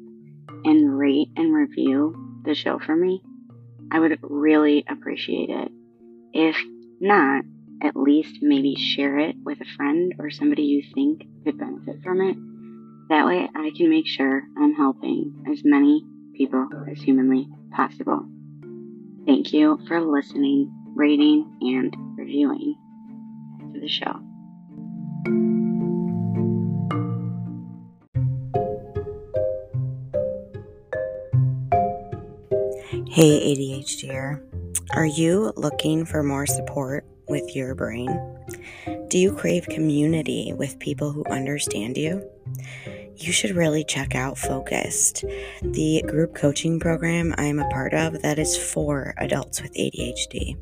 and 0.66 0.98
rate 0.98 1.30
and 1.36 1.54
review 1.54 2.42
the 2.46 2.54
show 2.54 2.78
for 2.78 2.96
me? 2.96 3.24
I 3.92 4.00
would 4.00 4.20
really 4.22 4.86
appreciate 4.88 5.50
it. 5.50 5.72
If 6.34 6.58
not, 7.00 7.44
at 7.82 7.96
least 7.96 8.38
maybe 8.42 8.76
share 8.76 9.18
it 9.18 9.36
with 9.44 9.60
a 9.62 9.76
friend 9.76 10.14
or 10.20 10.30
somebody 10.30 10.64
you 10.64 10.84
think 10.94 11.24
could 11.44 11.58
benefit 11.58 12.04
from 12.04 12.22
it 12.22 12.38
that 13.10 13.26
way 13.26 13.48
I 13.54 13.72
can 13.76 13.90
make 13.90 14.08
sure 14.08 14.44
I'm 14.58 14.74
helping 14.74 15.46
as 15.52 15.62
many 15.64 16.06
people 16.36 16.68
as 16.90 17.02
humanly 17.02 17.48
possible. 17.72 18.26
Thank 19.26 19.54
you 19.54 19.78
for 19.88 20.02
listening, 20.02 20.72
rating, 20.96 21.58
and 21.62 21.96
reviewing 22.18 22.76
to 23.74 23.80
the 23.80 23.88
show. 23.88 24.20
Hey 33.14 33.54
ADHDer, 33.54 34.42
are 34.96 35.06
you 35.06 35.54
looking 35.56 36.04
for 36.04 36.24
more 36.24 36.48
support 36.48 37.06
with 37.28 37.56
your 37.56 37.76
brain? 37.76 38.10
Do 39.08 39.20
you 39.20 39.32
crave 39.32 39.68
community 39.68 40.52
with 40.58 40.80
people 40.80 41.12
who 41.12 41.24
understand 41.26 41.96
you? 41.96 42.28
you 43.16 43.32
should 43.32 43.56
really 43.56 43.84
check 43.84 44.16
out 44.16 44.38
Focused, 44.38 45.24
the 45.62 46.04
group 46.08 46.36
coaching 46.36 46.80
program 46.80 47.34
I 47.38 47.46
am 47.46 47.60
a 47.60 47.70
part 47.70 47.94
of 47.94 48.22
that 48.22 48.40
is 48.40 48.58
for 48.58 49.14
adults 49.18 49.62
with 49.62 49.74
ADHD. 49.74 50.58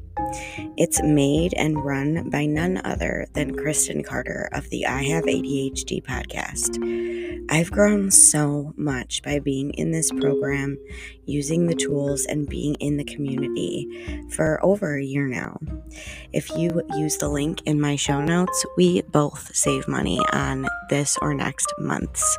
It's 0.78 1.02
made 1.04 1.54
and 1.56 1.84
run 1.84 2.30
by 2.30 2.46
none 2.46 2.82
other 2.84 3.28
than 3.34 3.56
Kristen 3.56 4.04
Carter 4.04 4.50
of 4.52 4.70
the 4.70 4.86
I 4.86 5.04
Have 5.04 5.26
ADHD 5.26 6.04
podcast. 6.04 6.78
I've 7.50 7.72
grown 7.72 8.12
so 8.12 8.74
much 8.78 9.22
by 9.24 9.40
being 9.40 9.72
in 9.72 9.92
this 9.92 10.10
program, 10.12 10.78
using 11.26 11.68
the 11.68 11.76
tools, 11.76 12.26
and 12.26 12.48
being 12.48 12.76
in 12.76 12.98
the 12.98 13.04
community 13.04 14.28
for 14.32 14.64
over 14.64 14.98
a 14.98 15.04
year 15.04 15.28
now. 15.28 15.60
If 16.32 16.50
you 16.52 16.82
use 16.96 17.18
the 17.18 17.30
link 17.30 17.62
in 17.66 17.82
my 17.82 17.96
show 17.98 18.22
notes, 18.22 18.66
we 18.78 19.02
both 19.02 19.54
save 19.54 19.88
money 19.88 20.20
on 20.32 20.68
this 20.90 21.18
or 21.22 21.34
next 21.34 21.74
month's 21.78 22.38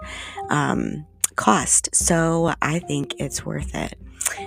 um, 0.48 1.06
cost. 1.36 1.94
So 1.94 2.54
I 2.62 2.78
think 2.78 3.14
it's 3.18 3.44
worth 3.44 3.74
it. 3.74 3.98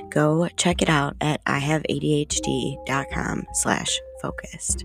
Go 0.09 0.49
check 0.57 0.81
it 0.81 0.89
out 0.89 1.15
at 1.21 1.41
ihaveadhd.com 1.45 3.47
slash 3.53 4.01
focused. 4.21 4.83